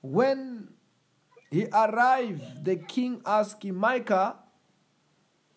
[0.02, 0.70] When
[1.52, 4.38] he arrived, the king asked him, Micah,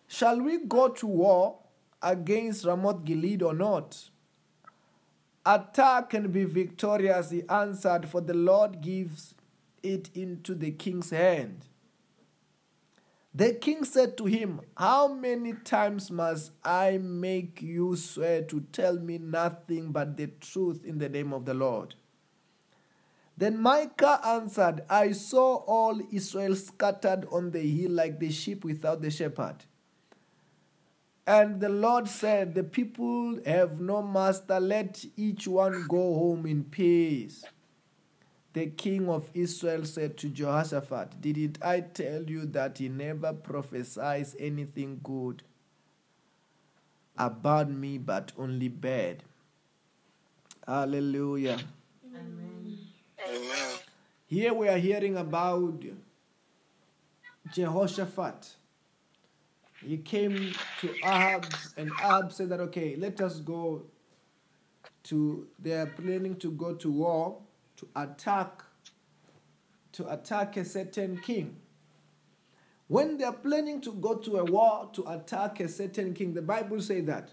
[0.07, 1.59] shall we go to war
[2.01, 4.09] against Ramoth Gilead or not?
[5.45, 9.33] Attack and be victorious, he answered, for the Lord gives
[9.81, 11.68] it into the king's hand.
[13.33, 18.97] The king said to him, How many times must I make you swear to tell
[18.97, 21.95] me nothing but the truth in the name of the Lord?
[23.37, 29.01] Then Micah answered, I saw all Israel scattered on the hill like the sheep without
[29.01, 29.63] the shepherd.
[31.25, 36.63] And the Lord said, The people have no master, let each one go home in
[36.63, 37.45] peace.
[38.53, 44.35] The king of Israel said to Jehoshaphat, Didn't I tell you that he never prophesies
[44.39, 45.43] anything good
[47.17, 49.23] about me, but only bad?
[50.67, 51.59] Hallelujah.
[52.07, 52.77] Amen.
[53.27, 53.77] Amen.
[54.25, 55.83] Here we are hearing about
[57.53, 58.55] Jehoshaphat.
[59.83, 61.45] He came to Ahab,
[61.77, 63.83] and Ahab said that, okay, let us go
[65.03, 67.37] to, they are planning to go to war
[67.79, 68.61] to attack,
[69.93, 71.55] to attack a certain king.
[72.87, 76.41] When they are planning to go to a war to attack a certain king, the
[76.41, 77.31] Bible says that.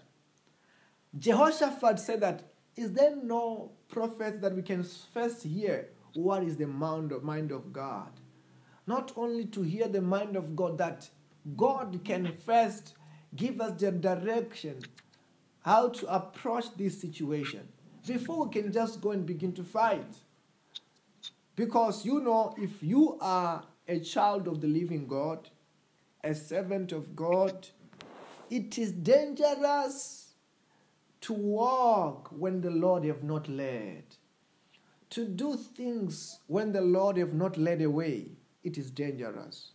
[1.17, 2.43] Jehoshaphat said that,
[2.75, 7.51] is there no prophet that we can first hear what is the mind of, mind
[7.51, 8.11] of God?
[8.85, 11.09] Not only to hear the mind of God, that
[11.55, 12.93] God can first
[13.35, 14.79] give us the direction
[15.61, 17.67] how to approach this situation
[18.05, 20.13] before we can just go and begin to fight.
[21.57, 25.49] Because you know, if you are a child of the living God,
[26.23, 27.67] a servant of God,
[28.49, 30.33] it is dangerous
[31.21, 34.03] to walk when the Lord have not led.
[35.11, 38.27] To do things when the Lord have not led away,
[38.63, 39.71] it is dangerous.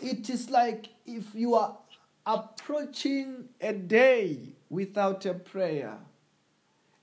[0.00, 1.78] It is like if you are
[2.26, 5.96] approaching a day without a prayer.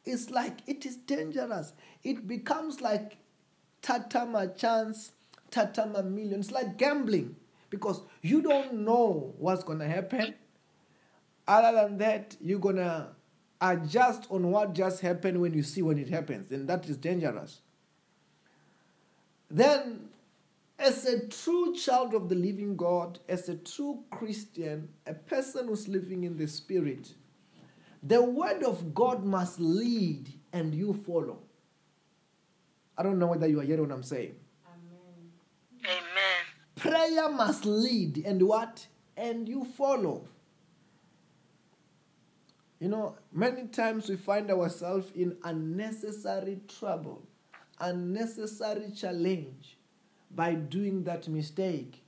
[0.03, 1.73] It's like it is dangerous.
[2.03, 3.17] It becomes like
[3.81, 5.11] tatama chance,
[5.51, 6.39] tatama million.
[6.39, 7.35] It's like gambling
[7.69, 10.35] because you don't know what's going to happen.
[11.47, 13.07] Other than that, you're going to
[13.59, 17.61] adjust on what just happened when you see when it happens, and that is dangerous.
[19.49, 20.09] Then,
[20.79, 25.87] as a true child of the living God, as a true Christian, a person who's
[25.87, 27.13] living in the Spirit,
[28.01, 31.39] the word of God must lead and you follow.
[33.01, 34.35] I don't know whether you are hearing what I'm saying.
[34.67, 35.97] Amen.
[35.97, 36.45] Amen.
[36.75, 38.85] Prayer must lead and what?
[39.17, 40.27] And you follow.
[42.79, 47.23] You know, many times we find ourselves in unnecessary trouble,
[47.79, 49.77] unnecessary challenge
[50.29, 52.03] by doing that mistake.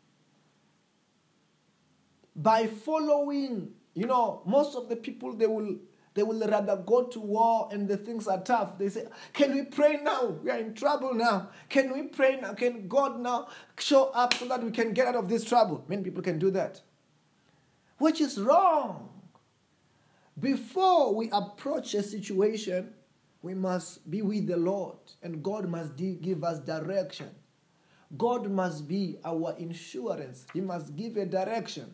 [2.36, 5.76] By following, you know, most of the people they will
[6.14, 8.78] they will rather go to war and the things are tough.
[8.78, 10.28] They say, Can we pray now?
[10.44, 11.50] We are in trouble now.
[11.70, 12.54] Can we pray now?
[12.54, 13.48] Can God now
[13.80, 15.84] show up so that we can get out of this trouble?
[15.88, 16.82] Many people can do that.
[17.98, 19.10] Which is wrong.
[20.40, 22.94] Before we approach a situation,
[23.42, 27.30] we must be with the Lord and God must give us direction.
[28.18, 31.94] God must be our insurance, He must give a direction.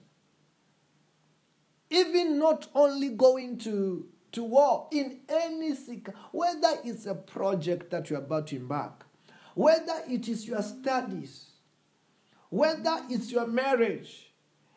[1.89, 8.09] Even not only going to, to war, in any sick, whether it's a project that
[8.09, 9.05] you're about to embark,
[9.55, 11.47] whether it is your studies,
[12.49, 14.31] whether it's your marriage,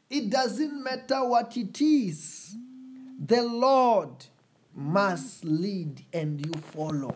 [0.08, 2.54] it doesn't matter what it is.
[3.24, 4.26] The Lord
[4.74, 7.14] must lead and you follow.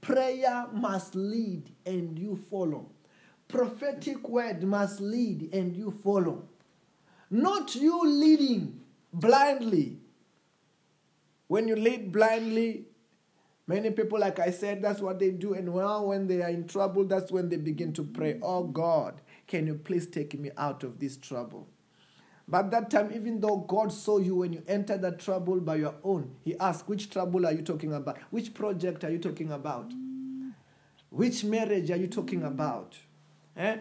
[0.00, 2.90] Prayer must lead and you follow.
[3.46, 6.48] Prophetic word must lead and you follow.
[7.30, 8.80] Not you leading
[9.12, 9.98] blindly.
[11.46, 12.86] When you lead blindly,
[13.66, 15.54] many people, like I said, that's what they do.
[15.54, 19.20] And now, when they are in trouble, that's when they begin to pray, Oh God,
[19.46, 21.68] can you please take me out of this trouble?
[22.50, 25.94] But that time, even though God saw you when you entered that trouble by your
[26.02, 28.18] own, He asked, Which trouble are you talking about?
[28.30, 29.92] Which project are you talking about?
[31.10, 32.96] Which marriage are you talking about?
[33.56, 33.78] Eh?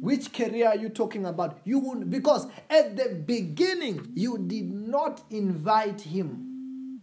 [0.00, 1.58] Which career are you talking about?
[1.64, 7.00] You won't, because at the beginning, you did not invite Him.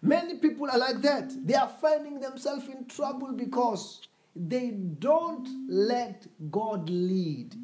[0.00, 1.32] Many people are like that.
[1.46, 4.00] They are finding themselves in trouble because
[4.34, 7.54] they don't let God lead.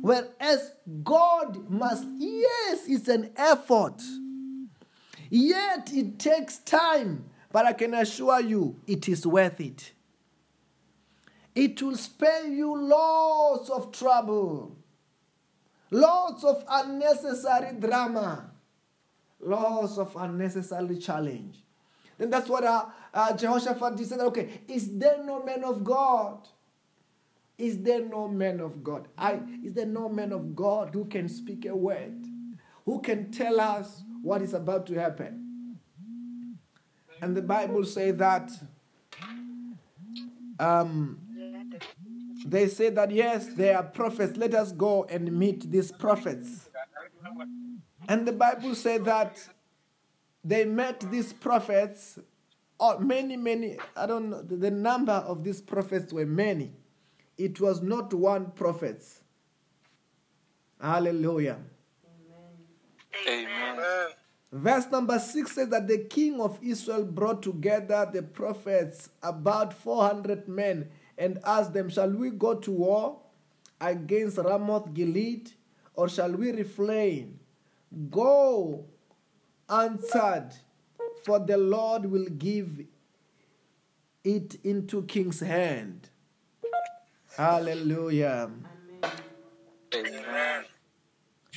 [0.00, 4.02] Whereas God must, yes, it's an effort.
[5.30, 7.24] Yet it takes time.
[7.52, 9.92] But I can assure you, it is worth it.
[11.54, 14.76] It will spare you lots of trouble,
[15.90, 18.50] lots of unnecessary drama,
[19.40, 21.58] lots of unnecessary challenge.
[22.18, 24.20] Then that's what uh, uh, Jehoshaphat said.
[24.20, 26.48] Okay, is there no man of God?
[27.56, 29.06] Is there no man of God?
[29.16, 32.26] I, is there no man of God who can speak a word?
[32.84, 35.78] Who can tell us what is about to happen?
[37.22, 38.50] And the Bible says that
[40.58, 41.18] um,
[42.46, 44.36] they say that yes, they are prophets.
[44.36, 46.68] Let us go and meet these prophets.
[48.08, 49.38] And the Bible said that
[50.44, 52.18] they met these prophets.
[52.78, 53.78] Oh, many, many.
[53.96, 54.42] I don't know.
[54.42, 56.72] The number of these prophets were many.
[57.38, 59.04] It was not one prophet.
[60.80, 61.58] Hallelujah.
[63.26, 63.46] Amen.
[63.50, 64.08] Amen.
[64.52, 70.46] Verse number 6 says that the king of Israel brought together the prophets, about 400
[70.46, 73.20] men, and asked them, Shall we go to war
[73.80, 75.50] against Ramoth Gilead,
[75.94, 77.38] or shall we refrain?
[78.10, 78.84] Go,
[79.68, 80.50] answered,
[81.24, 82.80] for the Lord will give
[84.24, 86.08] it into king's hand.
[87.36, 88.50] Hallelujah.
[89.94, 90.64] Amen.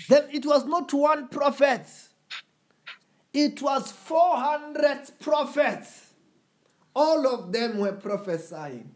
[0.10, 1.88] Then it was not one prophet,
[3.34, 6.14] it was 400 prophets.
[6.96, 8.96] All of them were prophesying.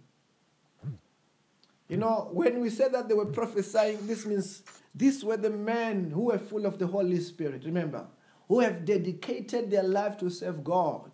[1.92, 4.64] You know, when we say that they were prophesying, this means
[4.96, 8.08] these were the men who were full of the Holy Spirit, remember,
[8.48, 11.12] who have dedicated their life to serve God.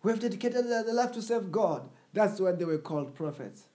[0.00, 1.88] Who have dedicated their life to serve God.
[2.12, 3.68] That's why they were called prophets.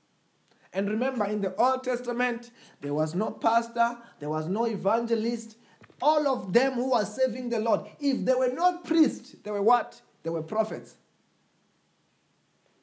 [0.73, 2.51] And remember, in the Old Testament,
[2.81, 5.55] there was no pastor, there was no evangelist.
[6.01, 9.61] All of them who were serving the Lord, if they were not priests, they were
[9.61, 10.01] what?
[10.23, 10.95] They were prophets.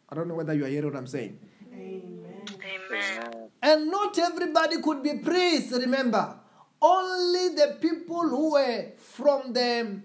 [0.08, 1.38] I don't know whether you are hearing what I'm saying.
[1.74, 2.27] Amen.
[2.54, 3.50] Amen.
[3.62, 6.36] And not everybody could be priests, remember.
[6.80, 10.00] Only the people who were from the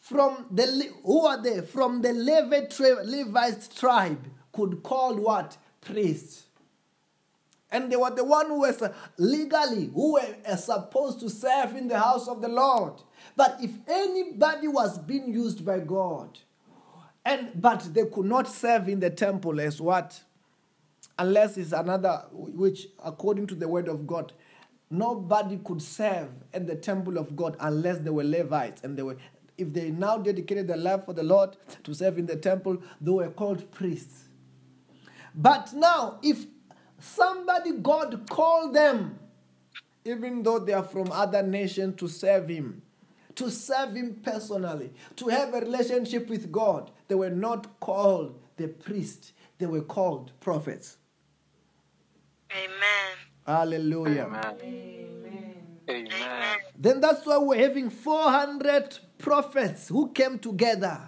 [0.00, 6.44] from the who are they from the Levi tri- Levite tribe could call what priests.
[7.70, 8.82] And they were the one who was
[9.16, 12.94] legally who were uh, supposed to serve in the house of the Lord.
[13.36, 16.38] But if anybody was being used by God,
[17.24, 20.20] and but they could not serve in the temple as what
[21.18, 24.32] unless it's another which according to the word of god
[24.90, 29.16] nobody could serve at the temple of god unless they were levites and they were
[29.58, 33.10] if they now dedicated their life for the lord to serve in the temple they
[33.10, 34.24] were called priests.
[35.34, 36.44] But now if
[36.98, 39.18] somebody god called them
[40.04, 42.82] even though they are from other nations to serve him
[43.34, 48.68] to serve him personally to have a relationship with god they were not called the
[48.68, 50.98] priest they were called prophets
[52.56, 53.16] Amen.
[53.46, 54.56] hallelujah Amen.
[54.62, 55.78] Amen.
[55.88, 56.58] Amen.
[56.78, 61.00] then that's why we're having 400 prophets who came together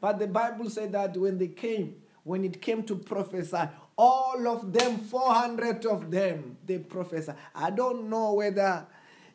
[0.00, 4.72] but the bible said that when they came when it came to prophesy all of
[4.72, 8.86] them 400 of them they prophesy i don't know whether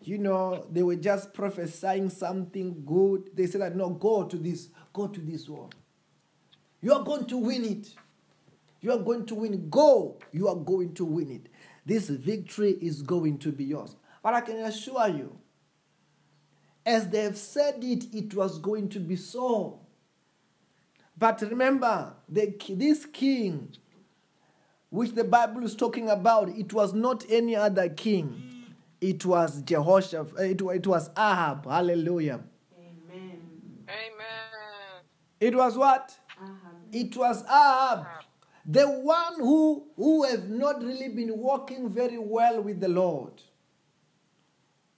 [0.02, 4.70] you know they were just prophesying something good they said that no go to this
[4.94, 5.70] go to this war
[6.82, 7.94] you are going to win it
[8.84, 9.70] you are going to win.
[9.70, 10.20] Go.
[10.34, 11.48] You are going to win it.
[11.86, 13.96] This victory is going to be yours.
[14.22, 15.38] But I can assure you,
[16.86, 19.80] as they have said it, it was going to be so.
[21.18, 23.70] But remember, the, this king,
[24.90, 28.66] which the Bible is talking about, it was not any other king.
[29.00, 30.40] It was Jehoshaphat.
[30.40, 31.70] Eh, it, it was Ahab.
[31.70, 32.42] Hallelujah.
[32.78, 33.40] Amen.
[33.88, 35.04] Amen.
[35.40, 36.18] It was what?
[36.38, 36.74] Ahab.
[36.94, 38.06] It was Ahab,
[38.66, 43.42] the one who, who have not really been working very well with the Lord.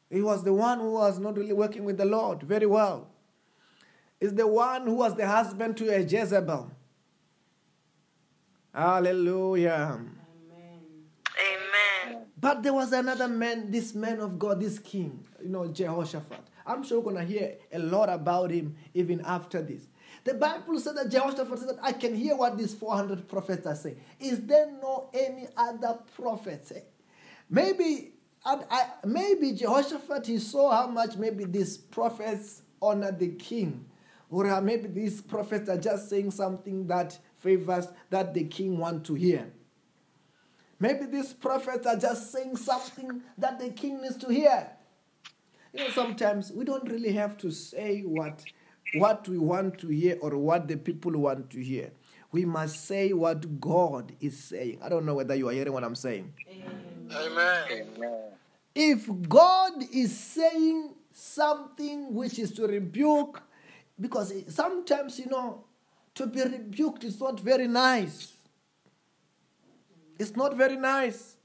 [0.10, 3.08] He was the one who was not really working with the Lord very well.
[4.22, 6.72] Is the one who was the husband to a Jezebel.
[8.74, 10.00] Hallelujah.
[10.00, 10.80] Amen.
[12.08, 12.22] Amen.
[12.40, 16.42] But there was another man, this man of God, this king, you know, Jehoshaphat.
[16.66, 19.88] I'm sure we're going to hear a lot about him even after this.
[20.26, 24.02] The Bible said that Jehoshaphat said I can hear what these 400 prophets are saying.
[24.20, 26.92] Is there no any other prophet?
[27.48, 28.14] Maybe,
[28.44, 33.86] and I, maybe Jehoshaphat, he saw how much maybe these prophets honor the king.
[34.32, 39.14] Or maybe these prophets are just saying something that favors that the king want to
[39.14, 39.52] hear.
[40.80, 44.72] Maybe these prophets are just saying something that the king needs to hear.
[45.72, 48.44] You know, sometimes we don't really have to say what,
[48.94, 51.92] what we want to hear or what the people want to hear.
[52.32, 54.80] We must say what God is saying.
[54.82, 56.34] I don't know whether you are hearing what I'm saying.
[57.12, 57.92] Amen.
[58.74, 63.42] If God is saying something which is to rebuke,
[64.00, 65.64] because sometimes, you know,
[66.16, 68.34] to be rebuked is not very nice.
[70.20, 71.36] It's not very nice.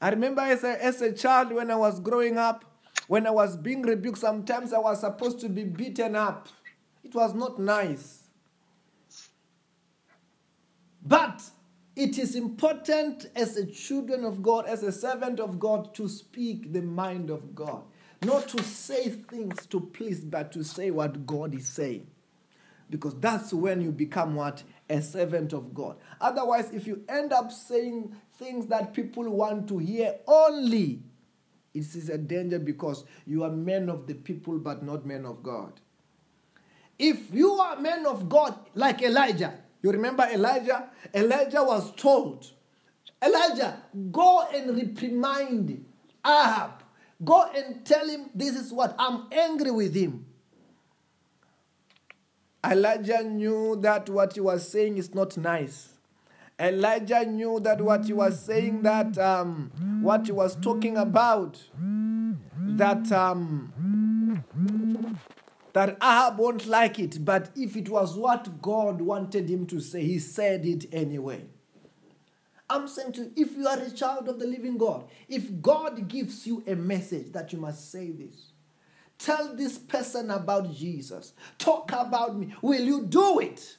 [0.00, 2.64] I remember as a, as a child when I was growing up,
[3.08, 6.48] when I was being rebuked, sometimes I was supposed to be beaten up.
[7.06, 8.24] It was not nice.
[11.04, 11.40] But
[11.94, 16.72] it is important as a children of God, as a servant of God, to speak
[16.72, 17.84] the mind of God.
[18.24, 22.08] Not to say things to please, but to say what God is saying.
[22.90, 24.64] Because that's when you become what?
[24.90, 25.98] A servant of God.
[26.20, 31.04] Otherwise, if you end up saying things that people want to hear only,
[31.72, 35.44] it is a danger because you are men of the people but not men of
[35.44, 35.80] God.
[36.98, 40.88] If you are men of God like Elijah, you remember Elijah?
[41.14, 42.50] Elijah was told,
[43.22, 45.84] Elijah, go and reprimand
[46.24, 46.82] Ahab.
[47.24, 50.26] Go and tell him this is what I'm angry with him.
[52.64, 55.90] Elijah knew that what he was saying is not nice.
[56.58, 59.70] Elijah knew that what he was saying, that um,
[60.02, 64.42] what he was talking about, that um,
[65.76, 70.02] that Ahab won't like it, but if it was what God wanted him to say,
[70.04, 71.44] he said it anyway.
[72.70, 76.08] I'm saying to you, if you are a child of the living God, if God
[76.08, 78.52] gives you a message that you must say this,
[79.18, 83.76] tell this person about Jesus, talk about me, will you do it?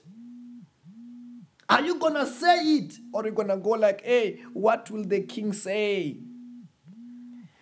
[1.67, 2.93] Are you gonna say it?
[3.11, 6.19] Or are you gonna go like, hey, what will the king say?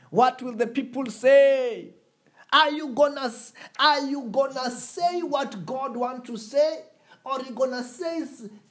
[0.09, 1.94] What will the people say?
[2.55, 3.33] Are you gonna
[3.77, 6.85] are you gonna say what God want to say?
[7.25, 8.23] Or are you gonna say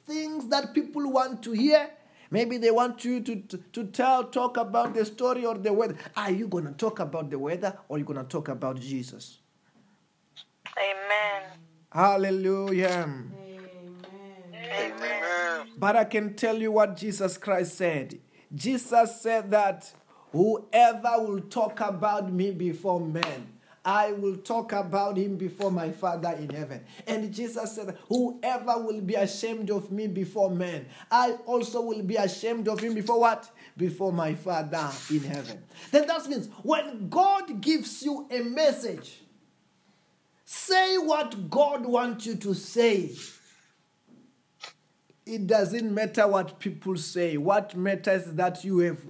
[0.07, 1.91] things that people want to hear?
[2.31, 5.97] Maybe they want you to, to, to tell, talk about the story or the weather.
[6.17, 9.41] Are you gonna talk about the weather or are you gonna talk about Jesus?
[10.79, 11.59] Amen.
[11.93, 12.89] Hallelujah.
[12.89, 13.31] Amen.
[14.55, 15.69] Amen.
[15.77, 18.19] But I can tell you what Jesus Christ said.
[18.55, 19.93] Jesus said that
[20.33, 23.54] whoever will talk about me before men,
[23.85, 26.83] I will talk about him before my Father in heaven.
[27.07, 32.17] And Jesus said, Whoever will be ashamed of me before men, I also will be
[32.17, 33.51] ashamed of him before what?
[33.77, 35.63] Before my Father in heaven.
[35.91, 39.21] Then that means when God gives you a message,
[40.47, 43.13] say what God wants you to say.
[45.27, 47.37] It doesn't matter what people say.
[47.37, 49.01] What matters is that you have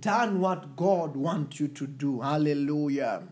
[0.00, 2.20] done what God wants you to do.
[2.20, 3.22] Hallelujah.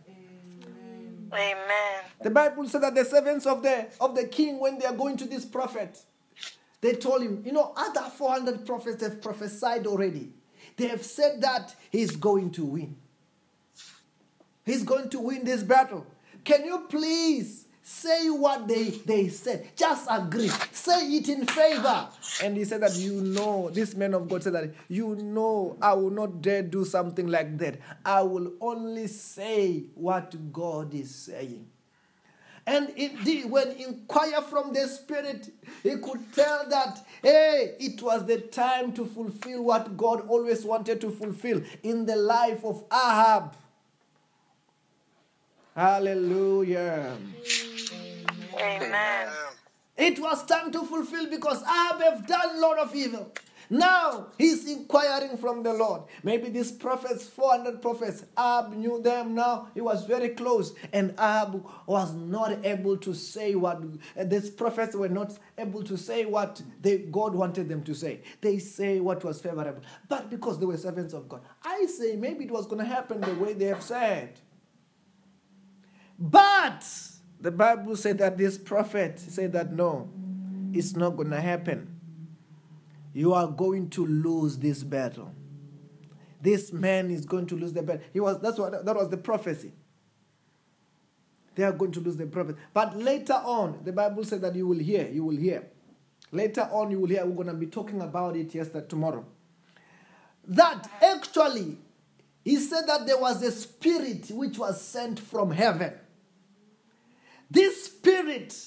[1.33, 2.05] Amen.
[2.23, 5.17] The Bible said that the servants of the of the king, when they are going
[5.17, 5.99] to this prophet,
[6.81, 10.31] they told him, you know, other 400 prophets have prophesied already.
[10.77, 12.97] They have said that he's going to win.
[14.65, 16.07] He's going to win this battle.
[16.45, 19.71] Can you please say what they, they said?
[19.77, 20.49] Just agree.
[20.71, 22.09] Say it in favor.
[22.43, 25.95] And he said that you know, this man of God said that you know, I
[25.95, 27.79] will not dare do something like that.
[28.05, 31.67] I will only say what God is saying.
[32.65, 35.53] And indeed, when inquire from the Spirit,
[35.83, 41.01] he could tell that, hey, it was the time to fulfill what God always wanted
[41.01, 43.57] to fulfill in the life of Ahab.
[45.75, 47.17] Hallelujah.
[48.63, 49.29] Amen.
[49.97, 53.33] It was time to fulfill because Ahab have done lot of evil.
[53.71, 56.03] Now he's inquiring from the Lord.
[56.23, 59.69] Maybe these prophets, 400 prophets, Ahab knew them now.
[59.75, 60.75] He was very close.
[60.93, 63.83] And Ahab was not able to say what,
[64.19, 68.21] uh, these prophets were not able to say what they, God wanted them to say.
[68.43, 69.83] They say what was favorable.
[70.09, 73.23] But because they were servants of God, I say maybe it was going to happen
[73.23, 74.39] the way they have said.
[76.19, 76.85] But
[77.43, 80.09] the Bible said that this prophet said that no,
[80.73, 82.01] it's not going to happen.
[83.13, 85.33] You are going to lose this battle.
[86.43, 88.03] this man is going to lose the battle.
[88.13, 89.73] He was that's what that was the prophecy.
[91.55, 92.57] They are going to lose the prophet.
[92.73, 95.67] But later on, the Bible said that you will hear, you will hear.
[96.31, 97.27] Later on, you will hear.
[97.27, 99.25] We're going to be talking about it yesterday, tomorrow.
[100.49, 101.77] That actually,
[102.43, 105.93] he said that there was a spirit which was sent from heaven.
[107.53, 108.59] This spirit,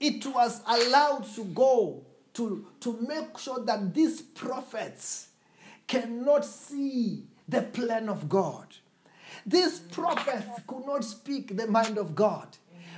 [0.00, 2.04] it was allowed to go
[2.34, 5.28] to, to make sure that these prophets
[5.86, 8.66] cannot see the plan of God.
[9.46, 12.48] These prophets could not speak the mind of God,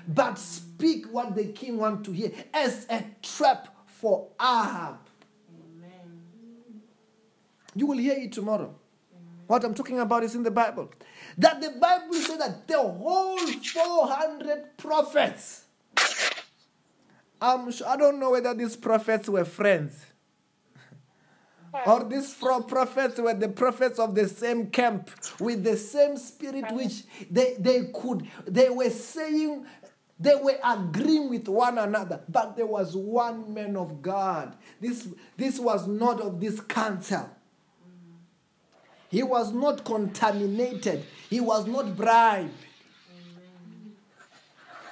[0.08, 4.96] but speak what the king want to hear as a trap for Ahab.
[7.74, 8.74] You will hear it tomorrow.
[9.52, 10.90] What I'm talking about is in the Bible.
[11.36, 15.64] That the Bible says that the whole 400 prophets,
[17.38, 20.06] I'm sure, I don't know whether these prophets were friends.
[21.84, 26.72] Or these four prophets were the prophets of the same camp with the same spirit
[26.72, 29.66] which they, they could they were saying
[30.18, 32.22] they were agreeing with one another.
[32.26, 34.56] But there was one man of god.
[34.80, 37.28] This this was not of this council
[39.12, 42.50] he was not contaminated he was not bribed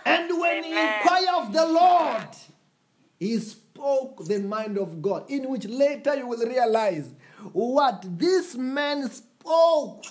[0.07, 2.29] and when he inquired of the lord
[3.19, 7.11] he spoke the mind of God, in which later you will realize
[7.53, 10.05] what this man spoke,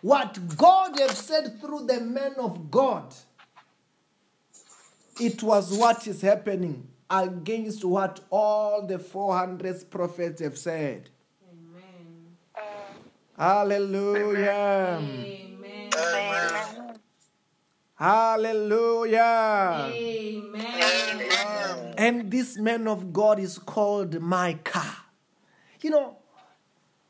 [0.00, 3.14] what God have said through the man of God.
[5.20, 11.10] It was what is happening against what all the 400 prophets have said.
[13.40, 15.00] Hallelujah.
[15.00, 15.90] Amen.
[15.96, 17.00] Amen.
[17.94, 19.90] Hallelujah.
[19.94, 21.24] Amen.
[21.96, 24.94] And this man of God is called Micah.
[25.80, 26.18] You know,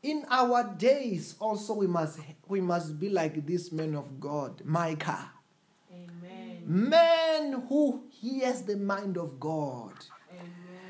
[0.01, 5.31] in our days also we must we must be like this man of God, Micah.
[5.91, 6.63] Amen.
[6.65, 9.91] Man who hears the mind of God.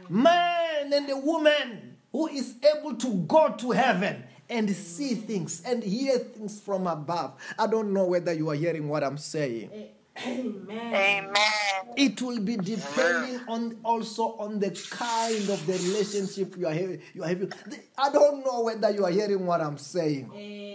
[0.08, 5.82] Man and a woman who is able to go to heaven and see things and
[5.82, 7.34] hear things from above.
[7.58, 9.72] I don't know whether you are hearing what I'm saying.
[10.28, 10.93] Amen.
[10.93, 11.34] Amen.
[11.95, 17.02] It will be depending on also on the kind of the relationship you are having.
[17.14, 17.52] You are having.
[17.97, 20.30] I don't know whether you are hearing what I'm saying.
[20.34, 20.70] Amen.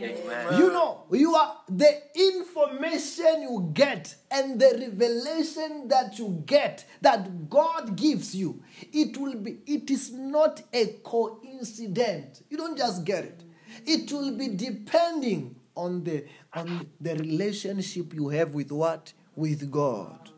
[0.00, 7.48] You know, you are the information you get and the revelation that you get that
[7.50, 8.62] God gives you.
[8.92, 9.58] It will be.
[9.66, 12.42] It is not a coincidence.
[12.50, 13.42] You don't just get it.
[13.86, 20.30] It will be depending on the on the relationship you have with what with God.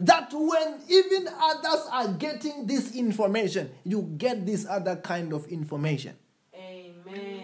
[0.00, 6.16] That when even others are getting this information, you get this other kind of information.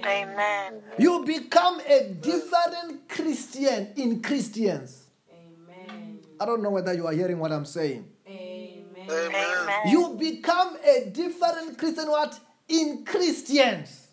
[0.05, 0.37] Amen.
[0.37, 0.83] Amen.
[0.99, 5.05] You become a different Christian in Christians.
[5.31, 6.21] Amen.
[6.41, 8.09] I don't know whether you are hearing what I'm saying.
[8.27, 8.87] Amen.
[9.09, 9.81] Amen.
[9.87, 12.39] You become a different Christian what?
[12.69, 14.09] In Christians.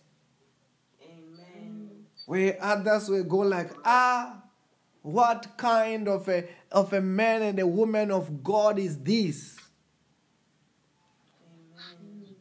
[1.04, 2.06] Amen.
[2.26, 4.44] Where others will go like, ah,
[5.02, 9.58] what kind of a of a man and a woman of God is this?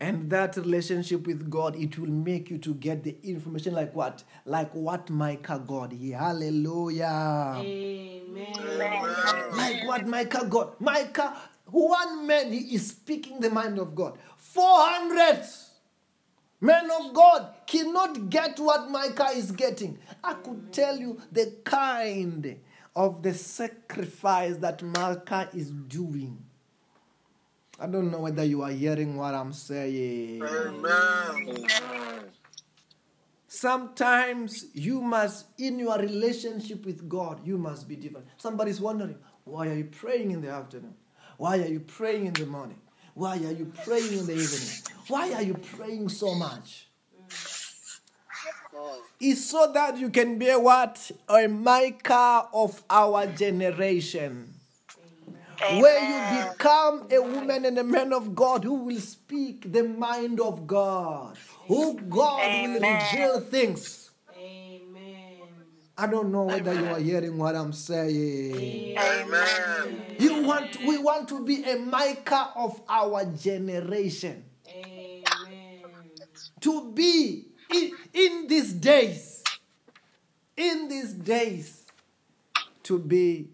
[0.00, 4.22] And that relationship with God, it will make you to get the information like what?
[4.44, 5.92] Like what Micah got.
[5.92, 7.56] Yeah, hallelujah.
[7.56, 8.52] Amen.
[9.56, 10.80] Like what Micah got.
[10.80, 11.36] Micah,
[11.66, 14.18] one man, he is speaking the mind of God.
[14.36, 15.44] 400
[16.60, 19.98] men of God cannot get what Micah is getting.
[20.22, 22.60] I could tell you the kind
[22.94, 26.44] of the sacrifice that Micah is doing.
[27.78, 30.42] I don't know whether you are hearing what I'm saying.
[30.42, 31.70] Amen.
[33.46, 38.26] Sometimes you must, in your relationship with God, you must be different.
[38.36, 40.94] Somebody's wondering, why are you praying in the afternoon?
[41.36, 42.80] Why are you praying in the morning?
[43.14, 44.68] Why are you praying in the evening?
[45.06, 46.88] Why are you praying so much?
[49.20, 51.10] It's so that you can be a what?
[51.28, 54.57] A Micah of our generation.
[55.60, 60.40] Where you become a woman and a man of God who will speak the mind
[60.40, 61.36] of God,
[61.66, 64.10] who God will reveal things.
[64.36, 65.40] Amen.
[65.96, 68.96] I don't know whether you are hearing what I'm saying.
[68.96, 70.04] Amen.
[70.18, 74.44] You want we want to be a Micah of our generation.
[74.72, 75.24] Amen.
[76.60, 79.42] To be in, in these days,
[80.56, 81.84] in these days,
[82.84, 83.48] to be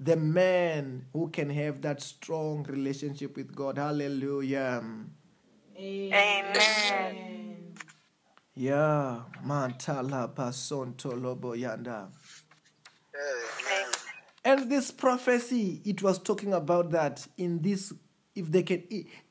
[0.00, 3.76] the man who can have that strong relationship with God.
[3.76, 4.82] Hallelujah.
[5.78, 7.74] Amen.
[8.54, 12.08] Yeah, mantala basonto lobo yanda.
[14.42, 17.92] And this prophecy, it was talking about that in this,
[18.34, 18.82] if they can,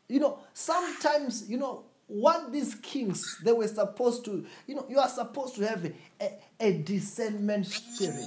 [0.07, 4.99] you know, sometimes, you know, what these kings, they were supposed to, you know, you
[4.99, 8.25] are supposed to have a, a, a discernment spirit.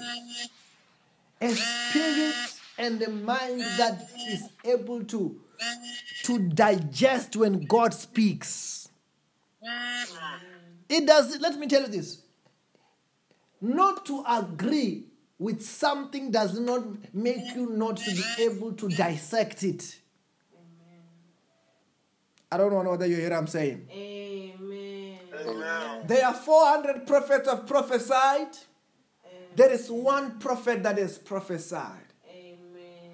[1.43, 2.34] A spirit
[2.78, 5.40] and a mind that is able to,
[6.22, 8.88] to digest when God speaks.
[10.88, 12.22] It does, let me tell you this.
[13.61, 15.07] Not to agree
[15.38, 19.99] with something does not make you not to be able to dissect it.
[22.51, 23.88] I don't know whether you hear what I'm saying.
[23.90, 25.18] Amen.
[25.47, 26.07] Amen.
[26.07, 28.57] There are 400 prophets have prophesied.
[29.57, 32.07] There is one prophet that is prophesied.
[32.28, 33.12] Amen.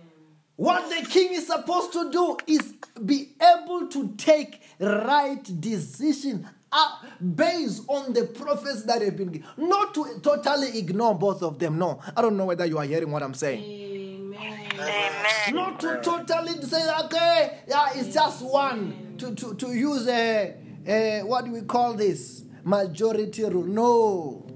[0.57, 2.75] What the king is supposed to do is
[3.05, 6.97] be able to take right decision uh,
[7.35, 9.49] based on the prophets that have been given.
[9.57, 11.79] Not to totally ignore both of them.
[11.79, 13.65] No, I don't know whether you are hearing what I'm saying.
[13.65, 14.69] Amen.
[14.75, 15.55] Amen.
[15.55, 19.17] Not to totally say, okay, yeah, it's just one.
[19.19, 20.55] To, to, to use a,
[20.87, 22.45] a, what do we call this?
[22.63, 23.65] Majority rule.
[23.65, 24.48] No.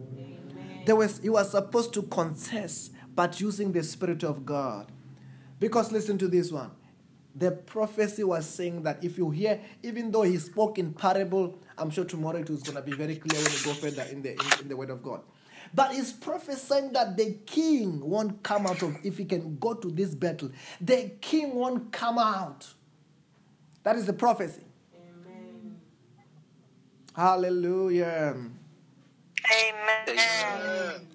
[0.85, 4.91] There was, he was supposed to confess, but using the Spirit of God.
[5.59, 6.71] Because listen to this one.
[7.35, 11.89] The prophecy was saying that if you hear, even though he spoke in parable, I'm
[11.89, 14.33] sure tomorrow it was going to be very clear when we go further in the,
[14.33, 15.23] in, in the Word of God.
[15.75, 19.91] But he's prophesying that the king won't come out of, if he can go to
[19.91, 22.67] this battle, the king won't come out.
[23.83, 24.65] That is the prophecy.
[24.95, 25.81] Amen.
[27.17, 28.37] Hallelujah.
[29.51, 31.07] Amen.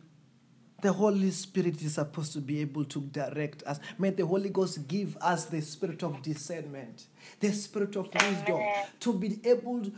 [0.82, 3.80] The Holy Spirit is supposed to be able to direct us.
[3.98, 7.08] May the Holy Ghost give us the spirit of discernment,
[7.40, 8.62] the spirit of wisdom,
[9.00, 9.90] to be able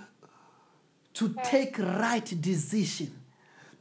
[1.14, 3.12] to take right decision,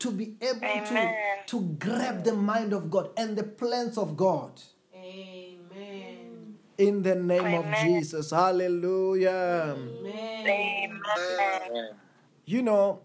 [0.01, 1.15] to be able to, Amen.
[1.47, 4.61] to grab the mind of God and the plans of God.
[4.93, 6.57] Amen.
[6.79, 8.31] In the name of Jesus.
[8.31, 9.77] Hallelujah.
[9.79, 10.47] Amen.
[10.47, 11.91] Amen.
[12.45, 13.03] you know,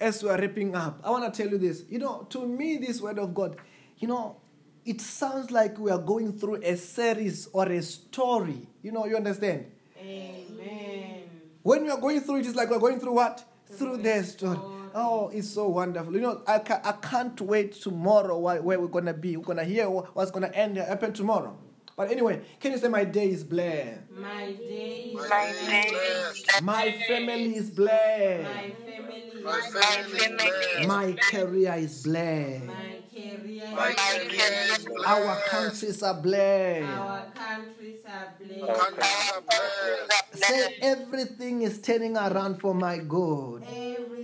[0.00, 1.84] as we are wrapping up, I want to tell you this.
[1.88, 3.56] You know, to me, this word of God,
[3.98, 4.36] you know,
[4.84, 8.68] it sounds like we are going through a series or a story.
[8.82, 9.66] You know, you understand?
[9.98, 11.22] Amen.
[11.62, 13.44] When we are going through it, it's like we're going through what?
[13.66, 14.58] Through the story.
[14.94, 16.14] Oh, it's so wonderful.
[16.14, 19.36] You know, I, ca- I can't wait tomorrow where, where we're going to be.
[19.36, 21.58] We're going to hear what's going to end uh, happen tomorrow.
[21.96, 24.10] But anyway, can you say my day is blessed?
[24.10, 26.62] My day, My day is blessed.
[26.62, 28.42] My family is blessed.
[28.54, 29.05] my family,
[29.46, 30.80] My My family is family blessed.
[30.80, 32.64] is My career is blessed.
[32.64, 35.06] my career, My My career career is blessed.
[35.06, 36.90] Our countries are blessed.
[36.90, 38.80] our countries are blessed.
[38.80, 40.44] Countries are blessed.
[40.44, 43.62] Say everything is turning around for my good.
[43.64, 44.15] Everything,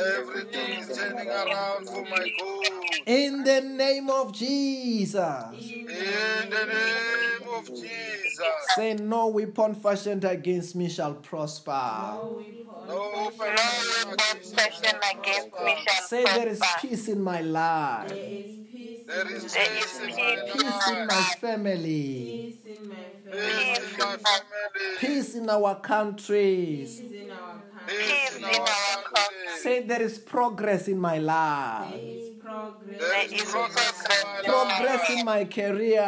[0.00, 3.02] Everything is turning around for my good.
[3.06, 5.44] In the name of Jesus.
[5.52, 8.38] In the name of Jesus.
[8.74, 11.70] Say no weapon fashioned against me shall prosper.
[11.72, 16.02] no weapon, No No weapon weapon fashioned against me shall prosper.
[16.08, 18.08] Say there is peace in my life.
[18.08, 21.06] there is peace, There in my There is peace in peace my in Peace in
[21.06, 22.56] my family.
[22.64, 22.96] peace in my
[23.30, 24.98] family, in my family.
[24.98, 27.00] Peace in our countries.
[27.00, 29.58] peace in our country, Peace in our country.
[29.62, 31.94] Say there is progress in my life.
[31.94, 36.06] is progress, There There is is progress in my Progress in my career.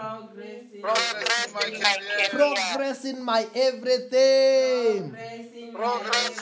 [0.00, 2.28] progress in Progress in my career.
[2.30, 5.10] Progress in my everything.
[5.74, 6.36] progress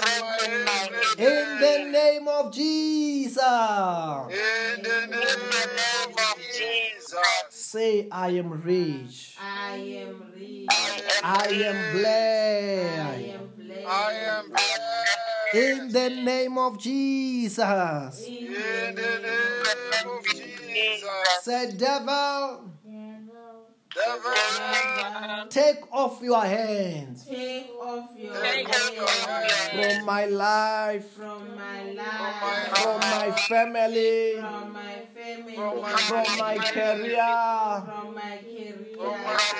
[0.46, 1.26] in my everything.
[1.26, 3.42] In the name of Jesus.
[3.42, 7.18] In the name name of Jesus.
[7.50, 9.36] Say, I am rich.
[9.40, 10.72] I am rich, I
[11.02, 11.46] am I
[11.92, 13.28] blessed.
[13.28, 15.54] am blessed, I am blessed.
[15.54, 18.26] In the name of Jesus.
[18.26, 21.08] in In the the name of Jesus.
[21.42, 22.68] Say, devil,
[23.94, 30.26] Devil, take off your hands Take off your Take off your hands hands from my
[30.26, 38.14] life, from my my life, from my family, from my family, from my career, from
[38.14, 38.94] my career,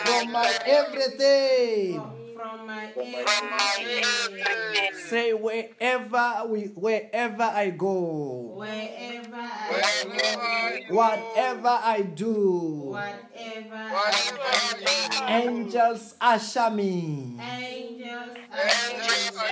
[0.05, 2.18] from my everything.
[2.49, 4.45] From my From my everything.
[4.47, 4.95] everything.
[5.09, 15.13] Say, wherever we, wherever I go, Wherever I go, whatever I do, whatever whatever I
[15.27, 17.37] I do, angels usher me.
[17.41, 19.49] angels angels are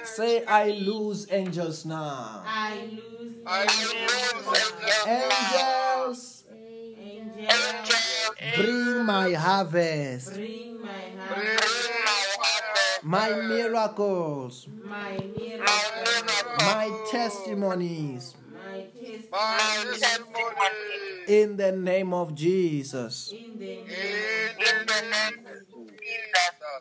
[0.00, 2.42] are Say, I lose angels now.
[2.44, 4.42] I lose I lose
[5.06, 7.34] Angels, angels.
[7.38, 8.11] angels.
[8.56, 10.34] Bring my harvest.
[10.34, 10.88] Bring my
[11.28, 13.04] Bring my harvest.
[13.04, 15.66] my miracles, my my miracle,
[15.96, 18.34] miracle, my testimonies.
[18.52, 21.26] my testimony My testimony.
[21.28, 23.32] In the name of Jesus.
[23.32, 25.71] in the name in the name of Jesus.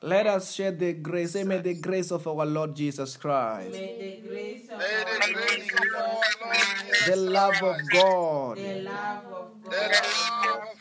[0.04, 1.34] Let us share the grace.
[1.34, 5.34] Say, may the grace of our Lord Jesus Christ, May the grace of our the
[5.34, 6.58] grace of our Lord
[6.88, 10.78] Jesus the love of God, the love of God, love of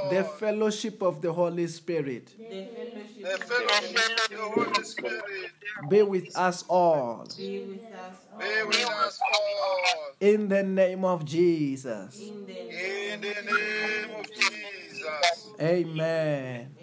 [0.00, 4.84] God, the fellowship of the Holy Spirit the fellowship the of fellowship of the Holy
[4.84, 5.50] Spirit
[5.88, 7.26] be with us all.
[7.36, 8.38] be with us all.
[8.40, 10.12] be with us all.
[10.20, 12.18] In the name of Jesus.
[12.18, 15.50] In the name, In the name of Jesus.
[15.60, 16.75] Amen.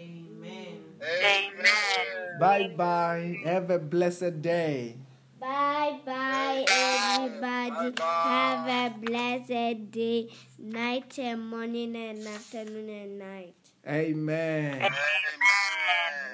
[1.04, 2.40] Amen.
[2.40, 3.38] Bye bye.
[3.44, 4.96] Have a blessed day.
[5.40, 8.00] Bye bye, everybody.
[8.00, 13.56] Have a blessed day, night and morning and afternoon and night.
[13.86, 14.80] Amen.
[14.80, 14.92] Amen.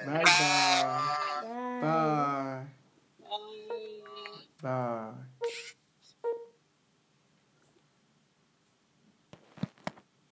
[0.06, 1.10] Bye bye.
[1.82, 2.62] Bye.
[4.62, 4.62] Bye.
[4.62, 5.29] Bye.